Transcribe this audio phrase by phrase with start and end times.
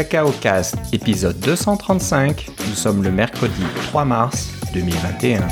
[0.00, 2.46] Cacao Cast, épisode 235.
[2.66, 5.46] Nous sommes le mercredi 3 mars 2021.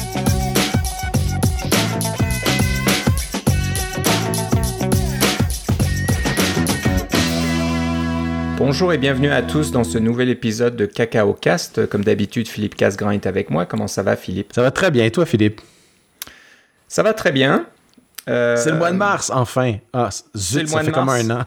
[8.56, 11.86] Bonjour et bienvenue à tous dans ce nouvel épisode de Cacao Cast.
[11.86, 13.66] Comme d'habitude, Philippe Casgrain est avec moi.
[13.66, 14.54] Comment ça va, Philippe?
[14.54, 15.04] Ça va très bien.
[15.04, 15.60] Et toi, Philippe?
[16.88, 17.66] Ça va très bien.
[18.30, 19.74] Euh, c'est le mois de mars, enfin.
[19.92, 21.44] Ah, zut, ça fait comme un an.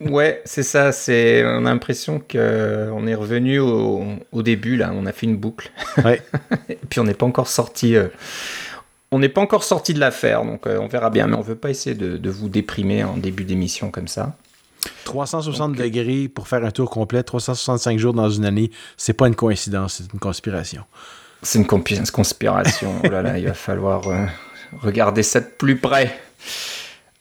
[0.00, 0.92] Ouais, c'est ça.
[0.92, 4.92] C'est, on a l'impression qu'on est revenu au, début, là.
[4.94, 5.70] On a fait une boucle.
[6.04, 6.22] Ouais.
[6.68, 7.96] Et puis on n'est pas encore sorti.
[7.96, 8.08] Euh,
[9.10, 11.26] on n'est pas encore sorti de l'affaire, donc euh, on verra bien.
[11.26, 14.36] Mais on veut pas essayer de, vous déprimer en début d'émission comme ça.
[15.04, 19.34] 360 degrés pour faire un tour complet, 365 jours dans une année, c'est pas une
[19.34, 20.84] coïncidence, c'est une conspiration.
[21.42, 22.94] C'est une conspiration.
[23.04, 24.02] oh là là, il va falloir
[24.82, 26.18] regarder ça de plus près.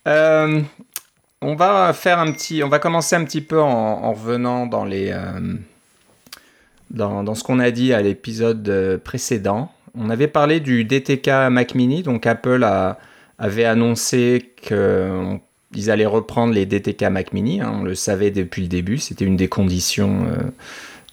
[0.07, 0.61] Euh,
[1.41, 5.11] on va faire un petit, on va commencer un petit peu en, revenant dans les,
[5.11, 5.55] euh,
[6.89, 9.71] dans, ce qu'on a dit à l'épisode euh, précédent.
[9.95, 12.67] On avait parlé du DTK Mac Mini, donc Apple
[13.39, 17.61] avait annoncé qu'ils allaient reprendre les DTK Mac Mini.
[17.61, 17.73] Hein.
[17.81, 20.27] on le savait depuis le début, c'était une des conditions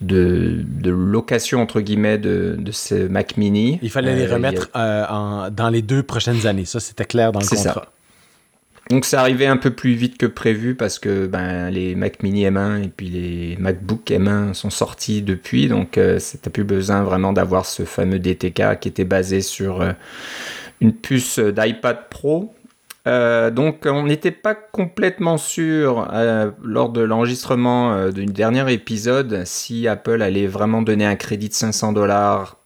[0.02, 3.78] de, location entre guillemets de, de, ce Mac Mini.
[3.80, 6.66] Il fallait les remettre dans les deux prochaines années.
[6.66, 7.72] Ça, c'était clair dans le contrat.
[7.72, 7.93] Ça.
[8.90, 12.44] Donc ça arrivait un peu plus vite que prévu parce que ben, les Mac Mini
[12.44, 17.32] M1 et puis les MacBook M1 sont sortis depuis, donc euh, c'était plus besoin vraiment
[17.32, 19.92] d'avoir ce fameux DTK qui était basé sur euh,
[20.82, 22.54] une puce d'iPad Pro.
[23.06, 26.10] Euh, donc on n'était pas complètement sûr
[26.62, 31.92] lors de l'enregistrement du dernier épisode si Apple allait vraiment donner un crédit de 500
[31.92, 32.58] dollars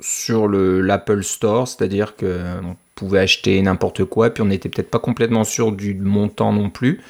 [0.00, 2.38] sur l'Apple Store, c'est-à-dire que
[2.96, 7.00] pouvait acheter n'importe quoi, puis on n'était peut-être pas complètement sûr du montant non plus.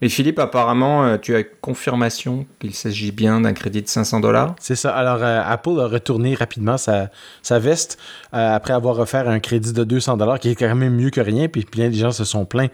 [0.00, 4.54] Mais Philippe, apparemment, euh, tu as confirmation qu'il s'agit bien d'un crédit de 500 dollars?
[4.60, 4.94] C'est ça.
[4.94, 7.10] Alors, euh, Apple a retourné rapidement sa,
[7.42, 7.98] sa veste
[8.32, 11.20] euh, après avoir offert un crédit de 200 dollars, qui est quand même mieux que
[11.20, 11.48] rien.
[11.48, 12.68] Puis plein de gens se sont plaints.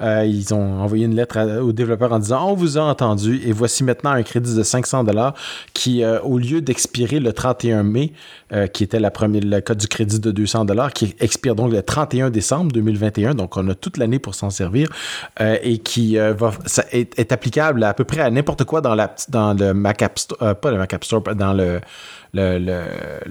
[0.00, 3.82] ils ont envoyé une lettre aux développeurs en disant On vous a entendu et voici
[3.82, 5.34] maintenant un crédit de 500 dollars
[5.74, 8.12] qui, au lieu d'expirer le 31 mai,
[8.72, 11.82] qui était la première, le code du crédit de 200 dollars, qui expire donc le
[11.82, 14.88] 31 décembre 2021, donc on a toute l'année pour s'en servir,
[15.40, 19.54] et qui va ça est, applicable à, peu près à n'importe quoi dans, la, dans
[19.54, 21.80] le Mac App Store, euh, pas le Mac App Store, dans le,
[22.34, 22.84] le,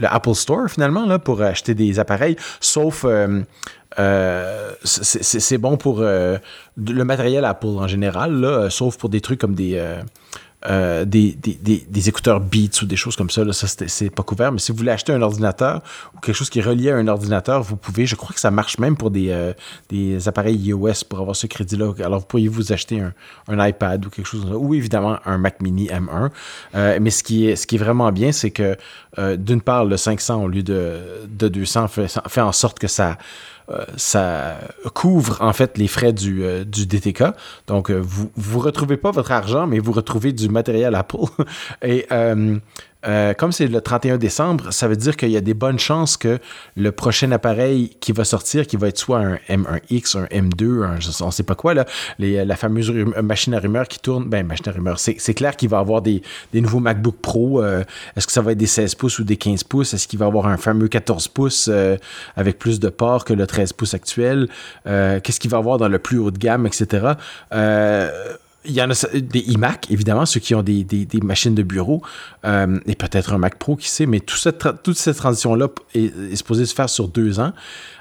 [0.04, 3.42] Apple Store finalement, là, pour acheter des appareils, sauf euh,
[4.00, 6.40] euh, c'est bon pour le
[7.04, 9.82] matériel Apple en général, là, sauf pour des trucs comme des
[10.66, 14.52] euh, des, des, écouteurs Beats ou des choses comme ça, là, ça c'est pas couvert.
[14.52, 15.84] Mais si vous voulez acheter un ordinateur
[16.16, 18.08] ou quelque chose qui est relié à un ordinateur, vous pouvez.
[18.08, 19.54] Je crois que ça marche même pour des, euh,
[19.90, 21.94] des appareils iOS pour avoir ce crédit-là.
[22.04, 23.14] Alors vous pourriez vous acheter un,
[23.48, 26.32] un, iPad ou quelque chose comme ça, ou évidemment un Mac Mini M1.
[26.74, 28.76] Euh, mais ce qui est, ce qui est vraiment bien, c'est que
[29.38, 33.18] d'une part, le 500 au lieu de, de 200 fait, en sorte que ça
[33.98, 34.58] ça
[34.94, 37.24] couvre en fait les frais du, euh, du DTK.
[37.68, 41.18] Donc, euh, vous ne retrouvez pas votre argent, mais vous retrouvez du matériel Apple.
[41.82, 42.08] Et
[43.06, 46.18] euh, comme c'est le 31 décembre, ça veut dire qu'il y a des bonnes chances
[46.18, 46.40] que
[46.76, 50.98] le prochain appareil qui va sortir, qui va être soit un M1X, un M2, un,
[51.22, 51.86] on ne sait pas quoi, là,
[52.20, 52.92] la fameuse
[53.22, 56.22] machine à rumeur qui tourne, ben machine à rumeur, c'est clair qu'il va avoir des,
[56.54, 57.62] nouveaux MacBook Pro.
[57.62, 57.84] Euh,
[58.16, 59.94] est-ce que ça va être des 16 pouces ou des 15 pouces?
[59.94, 61.98] Est-ce qu'il va avoir un fameux 14 pouces euh,
[62.36, 64.48] avec plus de port que le 13 pouces actuel?
[64.86, 67.14] Qu'est-ce qu'il va avoir dans le plus haut de gamme, etc.?
[68.68, 72.02] Il y en a des iMac, évidemment, ceux qui ont des, machines de bureau,
[72.46, 74.40] euh, et peut-être un Mac Pro, qui sait, mais toute
[74.98, 77.54] cette, transition-là est, est, supposée se faire sur deux ans.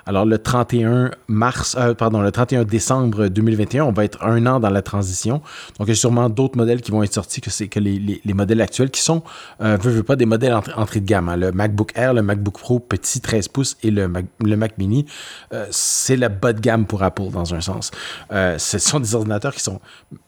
[0.06, 4.60] Alors, le 31 mars, euh, pardon, le 31 décembre 2021, on va être un an
[4.60, 5.42] dans la transition.
[5.78, 8.90] Donc, il y a sûrement d'autres modèles qui vont être sortis que, les, modèles actuels
[8.90, 9.22] qui sont,
[9.60, 11.28] euh, veux, pas, des modèles entrée de gamme.
[11.28, 11.36] Hein.
[11.36, 15.06] Le MacBook Air, le MacBook Pro petit 13 pouces et le Mac, le Mac Mini,
[15.52, 17.90] euh, c'est la bas de gamme pour Apple dans un sens.
[18.32, 19.80] Euh, ce sont des ordinateurs qui sont,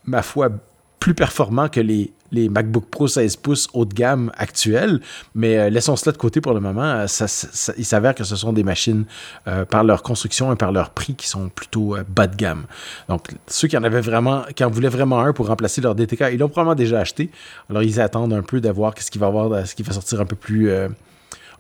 [0.05, 0.51] ma foi,
[0.99, 5.01] plus performants que les, MacBook Pro 16 pouces haut de gamme actuels,
[5.35, 6.83] mais euh, laissons cela de côté pour le moment.
[6.83, 7.07] Euh,
[7.79, 9.07] il s'avère que ce sont des machines
[9.47, 12.65] euh, par leur construction et par leur prix qui sont plutôt bas de gamme.
[13.09, 16.27] Donc, ceux qui en avaient vraiment, qui en voulaient vraiment un pour remplacer leur DTK,
[16.33, 17.31] ils l'ont probablement déjà acheté.
[17.71, 20.27] Alors, ils attendent un peu d'avoir ce qu'il va avoir, ce qui va sortir un
[20.27, 20.71] peu plus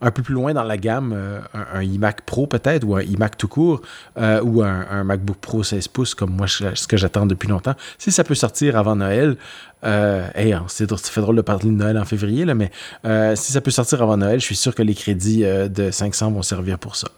[0.00, 3.36] un peu plus loin dans la gamme, euh, un, iMac Pro peut-être, ou un iMac
[3.36, 3.80] tout court,
[4.18, 7.74] euh, ou un, MacBook Pro 16 pouces, comme moi, ce que j'attends depuis longtemps.
[7.98, 9.36] Si ça peut sortir avant Noël,
[9.84, 12.70] euh, hein, c'est fait drôle de parler de Noël en février, là, mais
[13.04, 16.32] euh, si ça peut sortir avant Noël, je suis sûr que les crédits de 500
[16.32, 17.08] vont servir pour ça.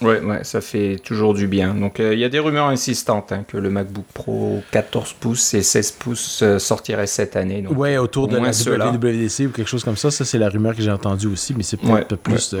[0.00, 1.74] Ouais, ouais, ça fait toujours du bien.
[1.74, 5.62] Donc il y a des rumeurs insistantes hein, que le MacBook Pro 14 pouces et
[5.62, 7.62] 16 pouces sortirait cette année.
[7.62, 10.10] Donc, ouais, autour de la WWDC ou quelque chose comme ça.
[10.10, 12.54] Ça, c'est la rumeur que j'ai entendue aussi, mais c'est peut-être plus.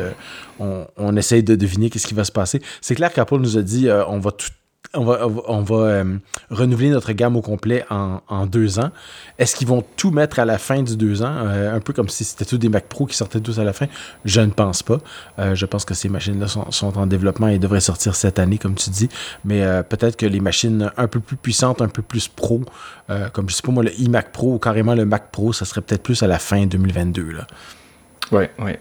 [0.58, 2.60] on, on, essaye de deviner qu'est-ce qui va se passer.
[2.80, 4.50] C'est clair qu'Apple nous a dit on va tout
[4.92, 6.18] on va, euh,
[6.50, 8.90] renouveler notre gamme au complet en, deux ans.
[9.38, 12.08] Est-ce qu'ils vont tout mettre à la fin du deux ans, euh, un peu comme
[12.08, 13.86] si c'était tous des Mac Pro qui sortaient tous à la fin?
[14.24, 14.98] Je ne pense pas.
[15.38, 18.74] Euh, je pense que ces machines-là sont, en développement et devraient sortir cette année, comme
[18.74, 19.08] tu dis.
[19.44, 22.62] Mais peut-être que les machines un peu plus puissantes, un peu plus pro,
[23.32, 25.80] comme je sais pas moi, le iMac Pro ou carrément le Mac Pro, ça serait
[25.82, 27.30] peut-être plus à la fin 2022.
[27.32, 27.46] Là.
[28.32, 28.80] Ouais, ouais.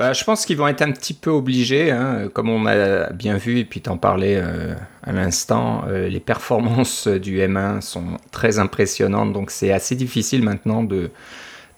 [0.00, 3.36] Bah, je pense qu'ils vont être un petit peu obligés, hein, comme on a bien
[3.36, 8.58] vu, et puis t'en parlais euh, à l'instant, euh, les performances du M1 sont très
[8.58, 11.10] impressionnantes, donc c'est assez difficile maintenant de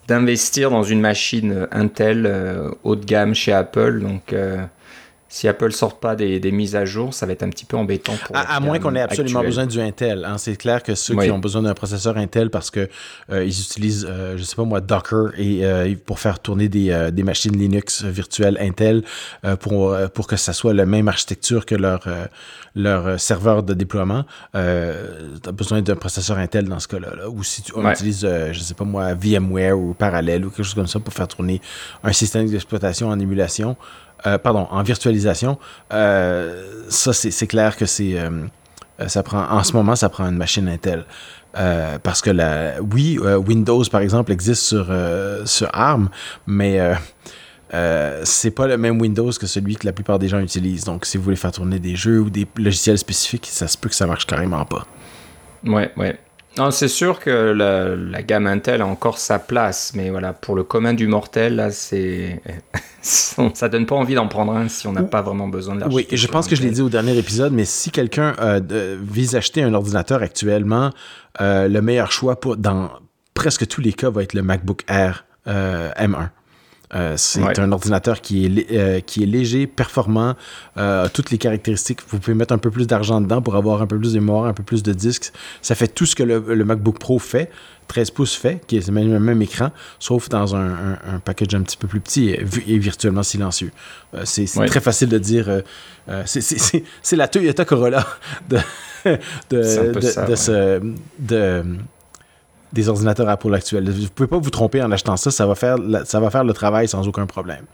[0.07, 4.01] d'investir dans une machine Intel euh, haut de gamme chez Apple.
[4.01, 4.33] Donc
[5.33, 8.13] si Apple sort pas des, mises à jour, ça va être un petit peu embêtant
[8.27, 8.37] pour.
[8.37, 10.27] À, à moins qu'on ait absolument besoin du Intel.
[10.27, 10.37] Hein.
[10.37, 12.87] C'est clair que ceux qui ont besoin d'un processeur Intel parce que
[13.31, 17.11] euh, ils utilisent, euh, je sais pas moi, Docker et euh, pour faire tourner des,
[17.11, 19.05] des, machines Linux virtuelles Intel
[19.61, 22.07] pour pour que ça soit la même architecture que leur
[22.75, 24.27] leur serveur de déploiement.
[24.53, 27.31] tu as besoin d'un processeur Intel dans ce cas-là.
[27.31, 28.21] Ou si tu, on utilise,
[28.53, 31.63] je sais pas moi, VMware ou Parallel ou quelque chose comme ça pour faire tourner
[32.05, 33.79] un système d'exploitation en émulation.
[34.27, 35.59] Euh, pardon, en virtualisation,
[35.93, 38.19] euh, ça, c'est clair que c'est.
[38.19, 38.47] Euh,
[39.09, 41.05] ça prend, en ce moment, ça prend une machine Intel.
[42.03, 44.87] parce que la, oui, Windows, par exemple, existe sur,
[45.45, 46.09] sur ARM,
[46.47, 46.79] mais
[48.23, 50.85] c'est pas le même Windows que celui que la plupart des gens utilisent.
[50.85, 53.89] Donc, si vous voulez faire tourner des jeux ou des logiciels spécifiques, ça se peut
[53.89, 54.87] que ça marche carrément pas.
[55.65, 56.19] Ouais, ouais.
[56.59, 60.63] Non, c'est sûr que la, gamme Intel a encore sa place, mais voilà, pour le
[60.63, 62.43] commun du mortel, là, c'est.
[63.03, 65.97] ça donne pas envie d'en prendre un si on n'a pas vraiment besoin de l'argent.
[65.97, 69.35] Oui, je pense que je l'ai dit au dernier épisode, mais si quelqu'un euh, vise
[69.35, 70.91] acheter un ordinateur actuellement,
[71.41, 72.91] euh, le meilleur choix pour, dans
[73.35, 76.29] presque tous les cas va être le MacBook Air euh, M1.
[76.95, 80.35] Euh, c'est un ordinateur qui est, euh, qui est léger, performant,
[80.77, 82.01] euh, toutes les caractéristiques.
[82.09, 84.45] Vous pouvez mettre un peu plus d'argent dedans pour avoir un peu plus de mémoire,
[84.45, 85.33] un peu plus de disques.
[85.63, 87.51] Ça fait tout ce que le, MacBook Pro fait.
[87.89, 91.63] 13 pouces fait, qui est même, le même écran, sauf dans un, un, package un
[91.63, 93.71] petit peu plus petit et, virtuellement silencieux.
[94.25, 95.63] c'est très facile de dire.
[96.25, 98.07] c'est la Toyota Corolla
[98.49, 98.59] de,
[99.51, 99.57] de,
[99.93, 101.65] de, de,
[102.73, 103.89] des ordinateurs Apple actuels.
[103.91, 106.45] Vous ne pouvez pas vous tromper en achetant ça, ça va faire, ça va faire
[106.45, 107.65] le travail sans aucun problème.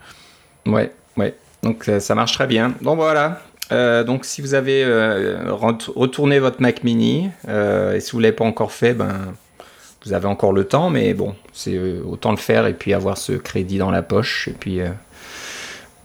[0.65, 1.35] Ouais, ouais.
[1.63, 2.73] Donc euh, ça marche très bien.
[2.81, 3.41] Donc voilà.
[3.71, 8.35] Euh, donc si vous avez euh, retourné votre Mac Mini et si vous ne l'avez
[8.35, 9.33] pas encore fait, ben
[10.05, 13.33] vous avez encore le temps, mais bon, c'est autant le faire et puis avoir ce
[13.33, 14.79] crédit dans la poche et puis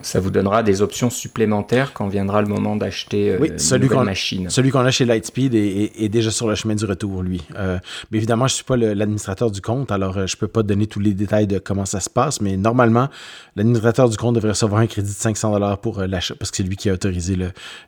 [0.05, 4.51] ça vous donnera des options supplémentaires quand viendra le moment d'acheter euh, une nouvelle machine.
[4.51, 7.43] Celui qu'on a chez Lightspeed est, est, déjà sur le chemin du retour, lui.
[7.57, 7.79] Euh,
[8.11, 10.63] mais évidemment, je ne suis pas l'administrateur du compte, alors euh, je ne peux pas
[10.63, 13.09] donner tous les détails de comment ça se passe, mais normalement,
[13.57, 16.77] l'administrateur du compte devrait recevoir un crédit de 500 pour l'achat, parce que c'est lui
[16.77, 17.39] qui a autorisé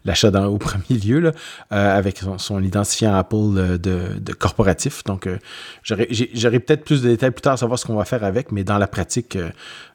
[0.07, 1.33] l'achat au premier lieu, là,
[1.71, 5.05] avec son, identifiant Apple de, de corporatif.
[5.05, 5.29] Donc,
[5.83, 8.65] j'aurai peut-être plus de détails plus tard à savoir ce qu'on va faire avec, mais
[8.65, 9.37] dans la pratique,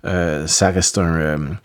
[0.03, 1.57] ça reste un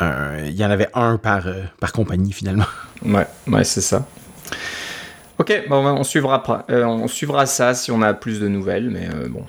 [0.00, 2.66] il y en avait un par, euh, par compagnie finalement.
[3.04, 4.06] Ouais, ouais c'est ça.
[5.38, 9.08] Ok, bon, on, suivra, euh, on suivra ça si on a plus de nouvelles, mais
[9.14, 9.44] euh, bon,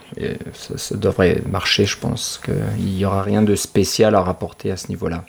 [0.54, 4.90] ça, devrait marcher, je pense qu'il n'y aura rien de spécial à rapporter à ce
[4.90, 5.24] niveau-là.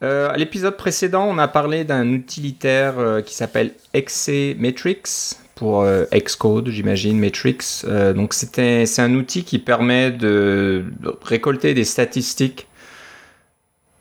[0.00, 2.94] à l'épisode précédent, on a parlé d'un utilitaire
[3.24, 7.84] qui s'appelle XC Matrix pour Xcode, j'imagine, Matrix.
[8.16, 10.84] donc c'est un outil qui permet de
[11.22, 12.66] récolter des statistiques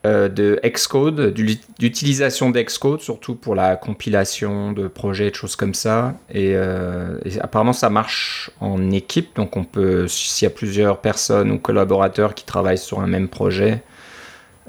[0.05, 1.33] de Xcode,
[1.79, 6.15] d'utilisation d'Xcode, surtout pour la compilation de projets, de choses comme ça.
[6.35, 9.35] Euh, et, apparemment, ça marche en équipe.
[9.35, 13.27] Donc, on peut, s'il y a plusieurs personnes ou collaborateurs qui travaillent sur un même
[13.27, 13.81] projet,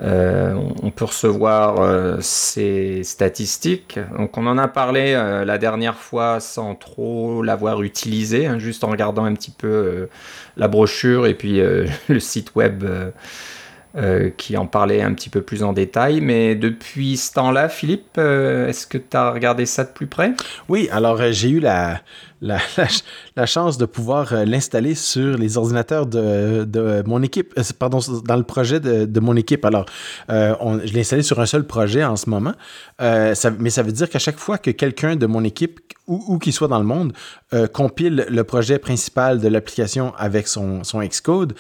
[0.03, 3.99] euh, on peut recevoir ces statistiques.
[4.17, 8.89] Donc, on en a parlé la dernière fois sans trop l'avoir utilisé, hein, juste en
[8.89, 10.09] regardant un petit peu
[10.57, 11.61] la brochure et puis
[12.09, 12.85] le site web
[13.99, 16.21] euh, qui en parlait un petit peu plus en détail.
[16.21, 20.35] Mais depuis ce temps-là, Philippe, euh, est-ce que tu as regardé ça de plus près?
[20.69, 22.03] Oui, alors euh, j'ai eu la,
[23.47, 29.21] chance de pouvoir l'installer sur les ordinateurs de, mon équipe, pardon, dans le projet de,
[29.21, 29.65] mon équipe.
[29.65, 29.87] Alors,
[30.29, 32.53] je l'ai installé sur un seul projet en ce moment,
[33.01, 36.69] mais ça veut dire qu'à chaque fois que quelqu'un de mon équipe, où qu'il soit
[36.69, 37.15] dans le monde,
[37.73, 41.55] compile le projet principal de l'application avec son, son Xcode,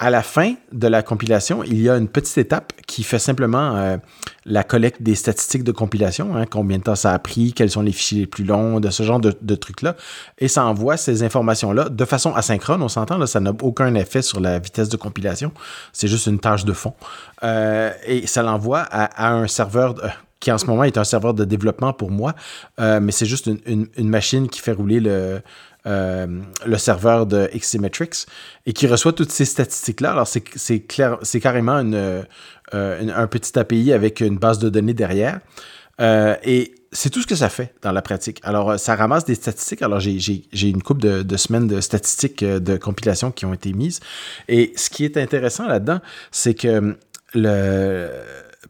[0.00, 3.76] à la fin de la compilation, il y a une petite étape qui fait simplement
[3.76, 3.96] euh,
[4.44, 7.82] la collecte des statistiques de compilation, hein, combien de temps ça a pris, quels sont
[7.82, 9.96] les fichiers les plus longs, de ce genre de, trucs-là.
[10.38, 14.38] Et ça envoie ces informations-là de façon asynchrone, on s'entend, ça n'a aucun effet sur
[14.38, 15.50] la vitesse de compilation.
[15.92, 16.94] C'est juste une tâche de fond.
[17.42, 19.96] Euh, et ça l'envoie à, un serveur
[20.38, 22.34] qui en ce moment est un serveur de développement pour moi,
[22.78, 25.42] mais c'est juste une, machine qui fait rouler le,
[25.88, 26.26] euh,
[26.66, 28.26] le serveur de XCmetrics
[28.66, 30.12] et qui reçoit toutes ces statistiques-là.
[30.12, 32.22] Alors, c'est carrément euh,
[32.72, 35.40] un petit API avec une base de données derrière.
[36.00, 38.38] Euh, et c'est tout ce que ça fait dans la pratique.
[38.42, 39.80] Alors, ça ramasse des statistiques.
[39.80, 44.00] Alors, j'ai une coupe de, de, semaines de statistiques de compilation qui ont été mises.
[44.46, 46.96] Et ce qui est intéressant là-dedans, c'est que
[47.34, 48.08] le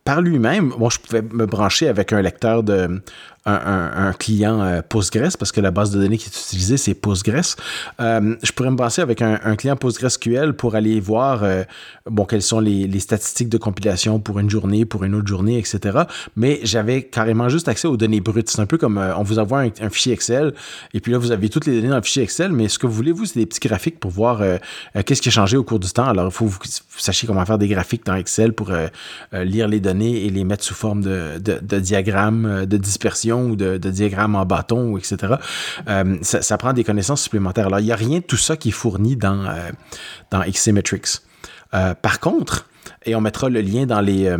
[0.04, 3.02] par lui-même, moi, je pouvais me brancher avec un lecteur de,
[3.48, 7.56] un, client euh, Postgres, parce que la base de données qui est utilisée, c'est Postgres.
[8.00, 11.64] Euh, je pourrais me passer avec un, client PostgreSQL pour aller voir euh,
[12.06, 16.00] bon, quelles sont les, statistiques de compilation pour une journée, pour une autre journée, etc.
[16.36, 18.50] Mais j'avais carrément juste accès aux données brutes.
[18.50, 20.52] C'est un peu comme on vous envoie un, fichier Excel,
[20.94, 22.86] et puis là, vous avez toutes les données dans le fichier Excel, mais ce que
[22.86, 24.42] vous voulez, vous, c'est des petits graphiques pour voir
[25.06, 26.08] qu'est-ce qui a changé au cours du temps.
[26.08, 26.58] Alors, il faut que vous,
[26.96, 28.72] sachiez comment faire des graphiques dans Excel pour
[29.32, 33.76] lire les données et les mettre sous forme de, de diagrammes de dispersion ou de,
[33.76, 35.34] diagrammes en bâton, etc.
[35.88, 37.66] Euh, ça, prend des connaissances supplémentaires.
[37.66, 39.70] Alors, il n'y a rien de tout ça qui est fourni dans, euh,
[40.30, 40.42] dans.
[41.74, 42.68] Euh, par contre,
[43.04, 44.34] et on mettra le lien dans les,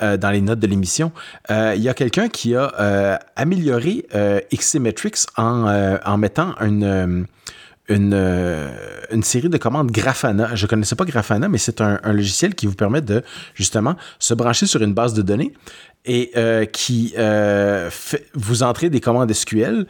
[0.00, 1.12] dans les notes de l'émission,
[1.48, 4.06] il y a quelqu'un qui a amélioré
[4.52, 7.26] XCmetrics en, en mettant une
[7.88, 8.68] une,
[9.10, 10.54] une, série de commandes Grafana.
[10.54, 13.22] Je ne connaissais pas Grafana, mais c'est un, logiciel qui vous permet de
[13.54, 15.54] justement se brancher sur une base de données
[16.04, 17.90] et euh, qui euh,
[18.34, 19.86] vous entrez des commandes SQL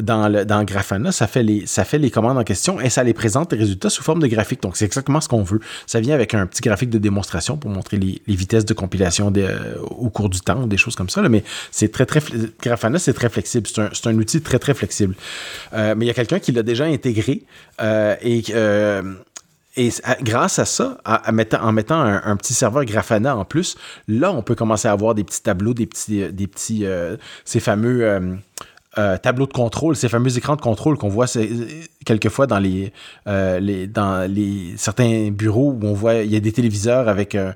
[0.00, 3.02] dans, le, dans Grafana, ça fait, les, ça fait les commandes en question et ça
[3.02, 4.62] les présente les résultats sous forme de graphique.
[4.62, 5.60] Donc, c'est exactement ce qu'on veut.
[5.86, 9.76] Ça vient avec un petit graphique de démonstration pour montrer les, vitesses de compilation euh,
[9.82, 11.20] au cours du temps, des choses comme ça.
[11.28, 12.20] mais c'est très, très.
[12.62, 13.66] Grafana, c'est très flexible.
[13.66, 15.14] C'est un, un, outil très, très flexible.
[15.72, 17.42] mais il y a quelqu'un qui l'a déjà intégré
[17.80, 18.42] et
[19.78, 19.90] et
[20.22, 21.32] grâce à ça, en
[21.72, 23.76] mettant un, petit serveur Grafana en plus,
[24.08, 26.30] là, on peut commencer à avoir des petits tableaux, des petits, euh,
[26.84, 28.02] euh, ces fameux
[28.98, 31.26] euh, tableaux de contrôle, ces fameux écrans de contrôle qu'on voit
[32.08, 32.62] quelquefois dans
[33.26, 37.34] euh, les, dans les certains bureaux où on voit il y a des téléviseurs avec
[37.34, 37.52] euh,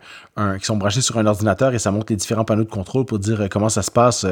[0.58, 3.18] qui sont branchés sur un ordinateur et ça montre les différents panneaux de contrôle pour
[3.18, 4.26] dire euh, comment ça se passe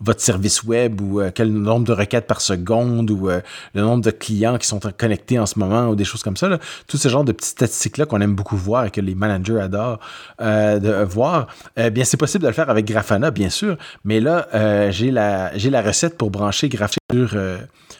[0.00, 4.56] votre service web ou quel nombre de requêtes par seconde ou le nombre de clients
[4.56, 6.48] qui sont connectés en ce moment ou des choses comme ça.
[6.48, 6.58] Là.
[6.86, 10.00] Tout ce genre de petites statistiques-là qu'on aime beaucoup voir et que les managers adorent
[10.40, 11.48] de voir.
[11.76, 14.48] bien, c'est possible de le faire avec Grafana, bien sûr, mais là,
[14.90, 17.05] j'ai la, j'ai la recette pour brancher Grafana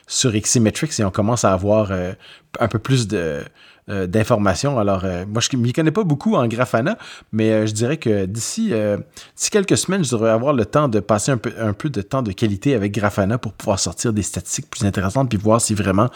[0.06, 2.12] sur Xmetrics et on commence à avoir euh,
[2.58, 3.44] un peu plus euh,
[4.06, 4.78] d'informations.
[4.80, 6.98] Alors, euh, moi, je ne m'y connais pas beaucoup en Grafana,
[7.32, 8.72] mais je dirais que d'ici
[9.50, 12.22] quelques semaines, je devrais avoir le temps de passer un peu, un peu de temps
[12.22, 16.10] de qualité avec Grafana pour pouvoir sortir des statistiques plus intéressantes puis voir si vraiment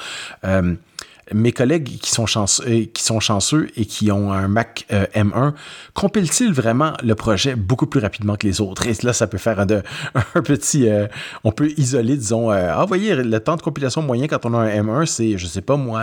[1.32, 5.06] mes collègues qui sont, chanceux, euh, qui sont chanceux et qui ont un Mac euh,
[5.14, 5.52] M1,
[5.94, 8.86] compilent-ils vraiment le projet beaucoup plus rapidement que les autres?
[8.86, 9.66] Et là, ça peut faire un,
[10.34, 10.88] un petit...
[10.88, 11.06] Euh,
[11.44, 14.82] on peut isoler, disons, ah, voyez, le temps de compilation moyen quand on a un
[14.82, 16.02] M1, c'est, je sais pas moi,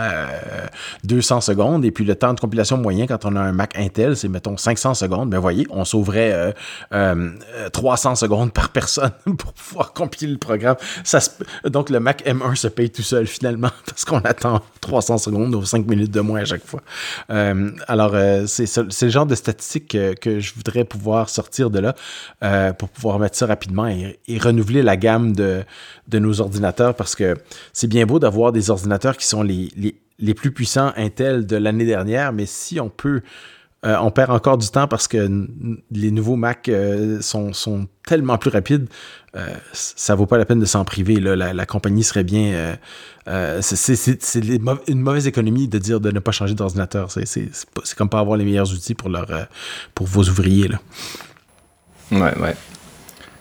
[1.04, 1.84] 200 secondes.
[1.84, 4.56] Et puis le temps de compilation moyen quand on a un Mac Intel, c'est, mettons,
[4.56, 5.30] 500 secondes.
[5.30, 6.54] Ben voyez, on sauverait
[7.72, 10.76] 300 secondes par personne pour pouvoir compiler le programme.
[11.64, 15.64] Donc le Mac M1 se paye tout seul finalement parce qu'on attend 300 secondes ou
[15.64, 16.82] 5 minutes de moins à chaque fois.
[17.30, 21.94] Euh, alors, euh, c'est le genre de statistiques que, je voudrais pouvoir sortir de là
[22.42, 25.62] euh, pour pouvoir mettre ça rapidement et, renouveler la gamme de,
[26.06, 27.36] de, nos ordinateurs parce que
[27.72, 31.56] c'est bien beau d'avoir des ordinateurs qui sont les, les, les plus puissants Intel de
[31.56, 33.22] l'année dernière, mais si on peut
[33.86, 35.46] euh, on perd encore du temps parce que
[35.92, 38.88] les nouveaux Mac euh, sont, tellement plus rapides,
[39.36, 41.20] euh, ça vaut pas la peine de s'en priver.
[41.20, 42.76] La, compagnie serait bien.
[43.60, 44.34] c'est
[44.88, 47.10] une mauvaise économie de dire de ne pas changer d'ordinateur.
[47.12, 47.50] C'est
[47.96, 49.26] comme pas avoir les meilleurs outils pour, leur,
[49.94, 50.68] pour vos ouvriers.
[50.68, 50.78] Là.
[52.10, 52.56] Ouais, ouais.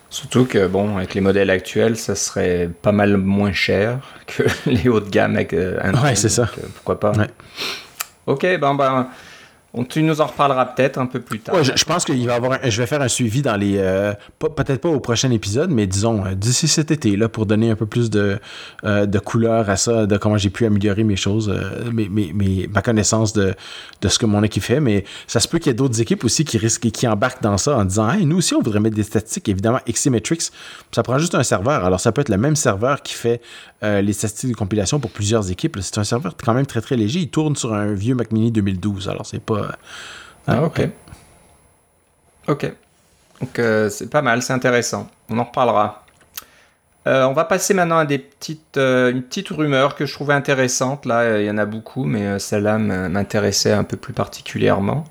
[0.10, 4.88] Surtout que, bon, avec les modèles actuels, ça serait pas mal moins cher que les
[4.88, 6.48] hauts de gamme avec Ouais, c'est ça.
[6.75, 7.13] pourquoi pas.
[8.27, 9.08] Ok, ben, ben
[9.86, 11.63] tu nous en reparleras peut-être un peu plus tard.
[11.63, 14.89] je, pense qu'il va avoir je vais faire un suivi dans les euh, peut-être pas
[14.89, 18.10] au prochain épisode, mais disons euh, d'ici cet été là pour donner un peu plus
[18.10, 18.39] de,
[18.84, 21.53] euh, de couleur à ça, de comment j'ai pu améliorer mes choses,
[21.91, 23.53] mes, mes, ma connaissance de,
[24.01, 24.79] de ce que mon équipe fait.
[24.79, 27.57] Mais ça se peut qu'il y ait d'autres équipes aussi qui risquent qui embarquent dans
[27.57, 29.50] ça en disant hey, nous aussi on voudrait mettre des statistiques.
[29.50, 30.51] Évidemment, Xmetrics,
[30.91, 31.86] ça prend juste un serveur.
[31.86, 33.41] Alors ça peut être le même serveur qui fait
[33.81, 35.77] les statistiques de compilation pour plusieurs équipes.
[35.81, 37.19] C'est un serveur quand même très très léger.
[37.19, 39.10] Il tourne sur un vieux Mac Mini 2012.
[39.10, 39.66] Alors c'est pas
[40.47, 40.81] ah, ok.
[42.47, 42.74] Ok.
[43.41, 45.07] Donc c'est pas mal, c'est intéressant.
[45.29, 46.03] On en reparlera.
[47.05, 51.05] on va passer maintenant à des petites, une petite rumeur que je trouvais intéressante.
[51.05, 55.05] Là, il y en a beaucoup, mais celle-là m'intéressait un peu plus particulièrement.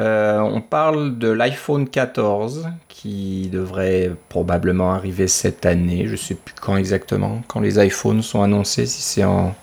[0.00, 6.06] Euh, on parle de l'iPhone 14 qui devrait probablement arriver cette année.
[6.06, 9.54] Je ne sais plus quand exactement, quand les iPhones sont annoncés, si c'est en,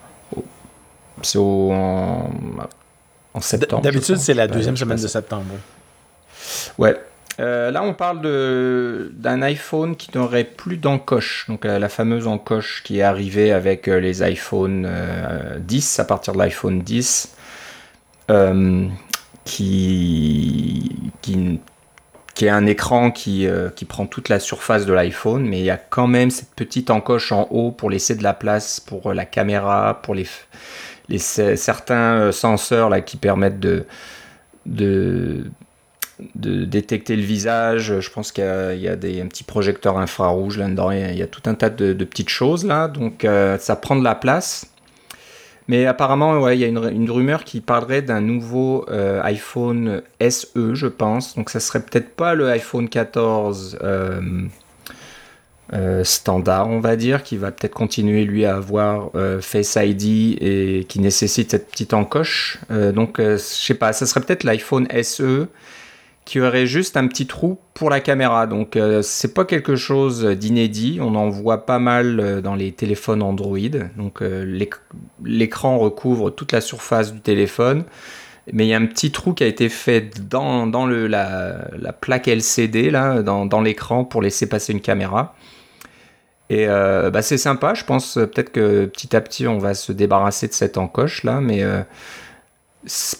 [1.35, 2.29] en,
[3.41, 3.83] septembre.
[3.83, 5.45] D'habitude, c'est la deuxième semaine de septembre.
[6.77, 6.99] Ouais.
[7.39, 8.21] Euh, là, on parle
[9.13, 11.45] d'un iPhone qui n'aurait plus d'encoche.
[11.47, 14.89] Donc, la, fameuse encoche qui est arrivée avec euh, les iPhone
[15.59, 17.35] 10, à partir de l'iPhone 10
[19.45, 20.91] qui,
[21.21, 21.59] qui,
[22.39, 25.65] qui est un écran qui, euh, qui prend toute la surface de l'iPhone, mais il
[25.65, 29.13] y a quand même cette petite encoche en haut pour laisser de la place pour
[29.13, 30.25] la caméra, pour les,
[31.09, 33.85] les certains euh, senseurs là, qui permettent de,
[34.65, 35.45] de,
[36.35, 37.99] détecter le visage.
[37.99, 40.91] Je pense qu'il y a, des, un petit projecteur infrarouge là-dedans.
[40.91, 42.87] Il, y a tout un tas de, petites choses là.
[42.87, 44.67] Donc euh, ça prend de la place.
[45.69, 50.73] Mais apparemment, ouais, il y a une, rumeur qui parlerait d'un nouveau euh, iPhone SE,
[50.73, 51.35] je pense.
[51.35, 54.19] Donc ça serait peut-être pas le iPhone 14 euh,
[55.73, 59.11] euh, standard, on va dire, qui va peut-être continuer lui à avoir
[59.41, 62.59] Face ID et qui nécessite cette petite encoche.
[62.69, 65.47] donc je sais pas, ça serait peut-être l'iPhone SE
[66.29, 68.45] qui aurait juste un petit trou pour la caméra.
[68.45, 70.99] Donc euh, c'est pas quelque chose d'inédit.
[71.01, 73.57] On en voit pas mal euh, dans les téléphones Android.
[73.97, 74.67] Donc euh,
[75.23, 77.83] l'écran recouvre toute la surface du téléphone.
[78.53, 81.93] Mais il y a un petit trou qui a été fait dans, dans la, la,
[81.93, 85.35] plaque LCD, là, dans l'écran pour laisser passer une caméra.
[86.49, 90.47] Et bah, c'est sympa, je pense peut-être que petit à petit on va se débarrasser
[90.47, 91.63] de cette encoche là, mais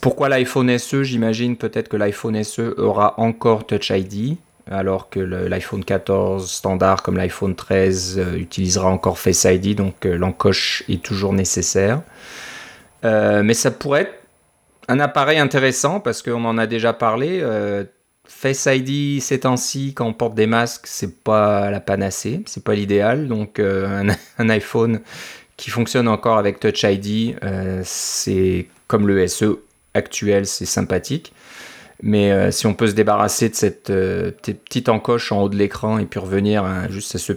[0.02, 4.38] pourquoi l'iPhone SE J'imagine peut-être que l'iPhone SE aura encore Touch ID,
[4.72, 10.18] alors que l'iPhone 14 standard comme l'iPhone 13 euh, utilisera encore Face ID, donc euh,
[10.18, 12.02] l'encoche est toujours nécessaire.
[13.04, 14.14] Euh, mais ça pourrait être
[14.88, 17.44] un appareil intéressant parce qu'on en a déjà parlé.
[18.30, 22.76] Face ID ces temps-ci, quand on porte des masques, c'est pas la panacée, c'est pas
[22.76, 23.28] l'idéal.
[23.28, 25.02] Donc un, un, iPhone
[25.58, 27.36] qui fonctionne encore avec Touch ID,
[27.84, 29.60] c'est comme le SE
[29.94, 31.34] actuel, c'est sympathique.
[32.02, 35.58] Mais euh, si on peut se débarrasser de cette euh, petite encoche en haut de
[35.58, 37.34] l'écran et puis revenir juste à ce,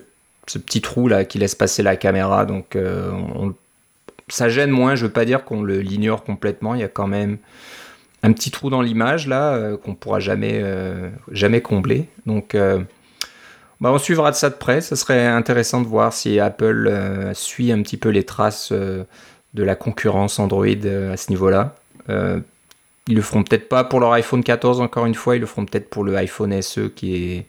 [0.46, 3.10] petit trou là qui laisse passer la caméra, donc euh,
[4.28, 4.94] ça gêne moins.
[4.94, 6.74] Je veux pas dire qu'on l'ignore complètement.
[6.74, 7.38] Il y a quand même
[8.22, 10.62] un petit trou dans l'image là qu'on pourra jamais
[11.30, 12.08] jamais combler.
[12.26, 14.80] Donc bah, on suivra de ça de près.
[14.80, 18.72] Ça serait intéressant de voir si Apple suit un petit peu les traces
[19.54, 21.76] de la concurrence Android euh, à ce niveau-là.
[22.08, 22.40] Euh,
[23.08, 25.66] ils le feront peut-être pas pour leur iPhone 14 encore une fois, ils le feront
[25.66, 27.42] peut-être pour le iPhone SE qui est, euh,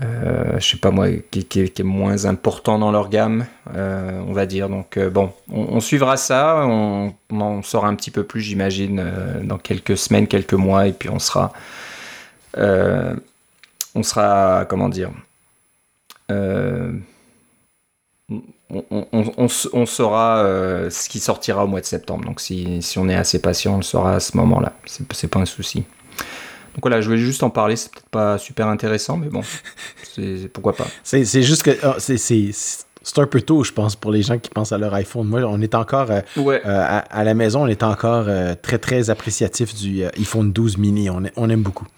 [0.00, 4.68] je sais pas moi, qui, est moins important dans leur gamme, on va dire.
[4.68, 9.02] Donc bon, on, suivra ça, on, en saura un petit peu plus, j'imagine,
[9.42, 11.52] dans quelques semaines, quelques mois, et puis on sera,
[12.56, 15.10] on sera, comment dire
[18.70, 22.24] on, saura euh, ce qui sortira au mois de septembre.
[22.24, 24.72] Donc si, on est assez patient, on le saura à ce moment-là.
[24.84, 25.84] C'est pas un souci.
[26.78, 27.74] Donc voilà, je voulais juste en parler.
[27.74, 29.42] C'est peut-être pas super intéressant, mais bon,
[30.14, 30.86] c'est pourquoi pas.
[31.02, 34.70] C'est juste que oh, c'est un peu tôt, je pense, pour les gens qui pensent
[34.70, 35.26] à leur iPhone.
[35.26, 38.26] Moi, on est encore euh, euh, à, la maison, on est encore
[38.62, 41.10] très très appréciatif du iPhone 12 mini.
[41.10, 41.88] On, on aime beaucoup.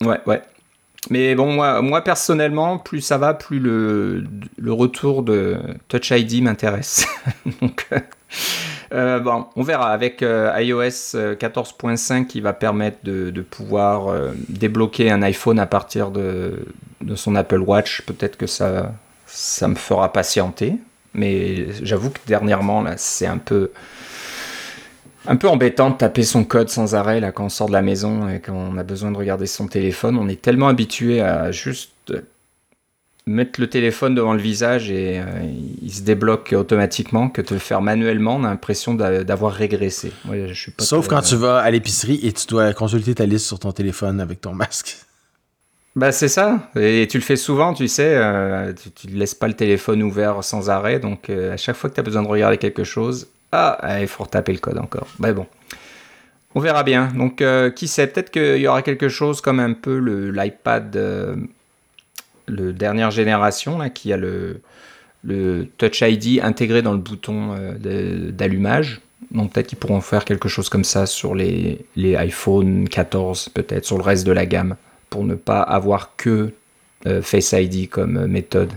[0.00, 0.42] Ouais, ouais.
[1.10, 4.22] Mais bon, moi, moi personnellement, plus ça va, plus le,
[4.58, 5.58] le retour de
[5.88, 7.04] Touch ID m'intéresse.
[7.60, 7.88] Donc,
[8.92, 14.14] euh, euh, bon, on verra avec euh, iOS 14.5 qui va permettre de, pouvoir
[14.48, 16.66] débloquer un iPhone à partir de,
[17.00, 18.02] de son Apple Watch.
[18.02, 18.92] Peut-être que ça,
[19.26, 20.74] ça me fera patienter.
[21.14, 23.70] Mais j'avoue que dernièrement, là, c'est un peu
[25.26, 27.82] un peu embêtant de taper son code sans arrêt là quand on sort de la
[27.82, 30.16] maison et qu'on a besoin de regarder son téléphone.
[30.16, 31.92] On est tellement habitué à juste
[33.30, 35.24] mettre le téléphone devant le visage et euh,
[35.82, 40.12] il se débloque automatiquement que de le faire manuellement, on a l'impression d'avoir régressé.
[40.78, 44.20] Sauf quand tu vas à l'épicerie et tu dois consulter ta liste sur ton téléphone
[44.20, 44.98] avec ton masque.
[45.96, 49.48] Bah c'est ça, et tu le fais souvent, tu sais, euh, tu ne laisses pas
[49.48, 52.28] le téléphone ouvert sans arrêt, donc euh, à chaque fois que tu as besoin de
[52.28, 55.08] regarder quelque chose, ah, il faut retaper le code encore.
[55.18, 55.46] Mais bon.
[56.54, 57.12] On verra bien.
[57.16, 57.44] Donc,
[57.76, 59.98] qui sait, peut-être qu'il y aura quelque chose comme un peu
[60.30, 60.96] l'iPad,
[62.50, 64.60] le dernière génération, là, qui a le,
[65.24, 69.00] le Touch ID intégré dans le bouton d'allumage.
[69.30, 73.84] Donc peut-être qu'ils pourront faire quelque chose comme ça sur les, les iPhone 14, peut-être
[73.84, 74.76] sur le reste de la gamme,
[75.08, 76.52] pour ne pas avoir que
[77.22, 78.72] Face ID comme méthode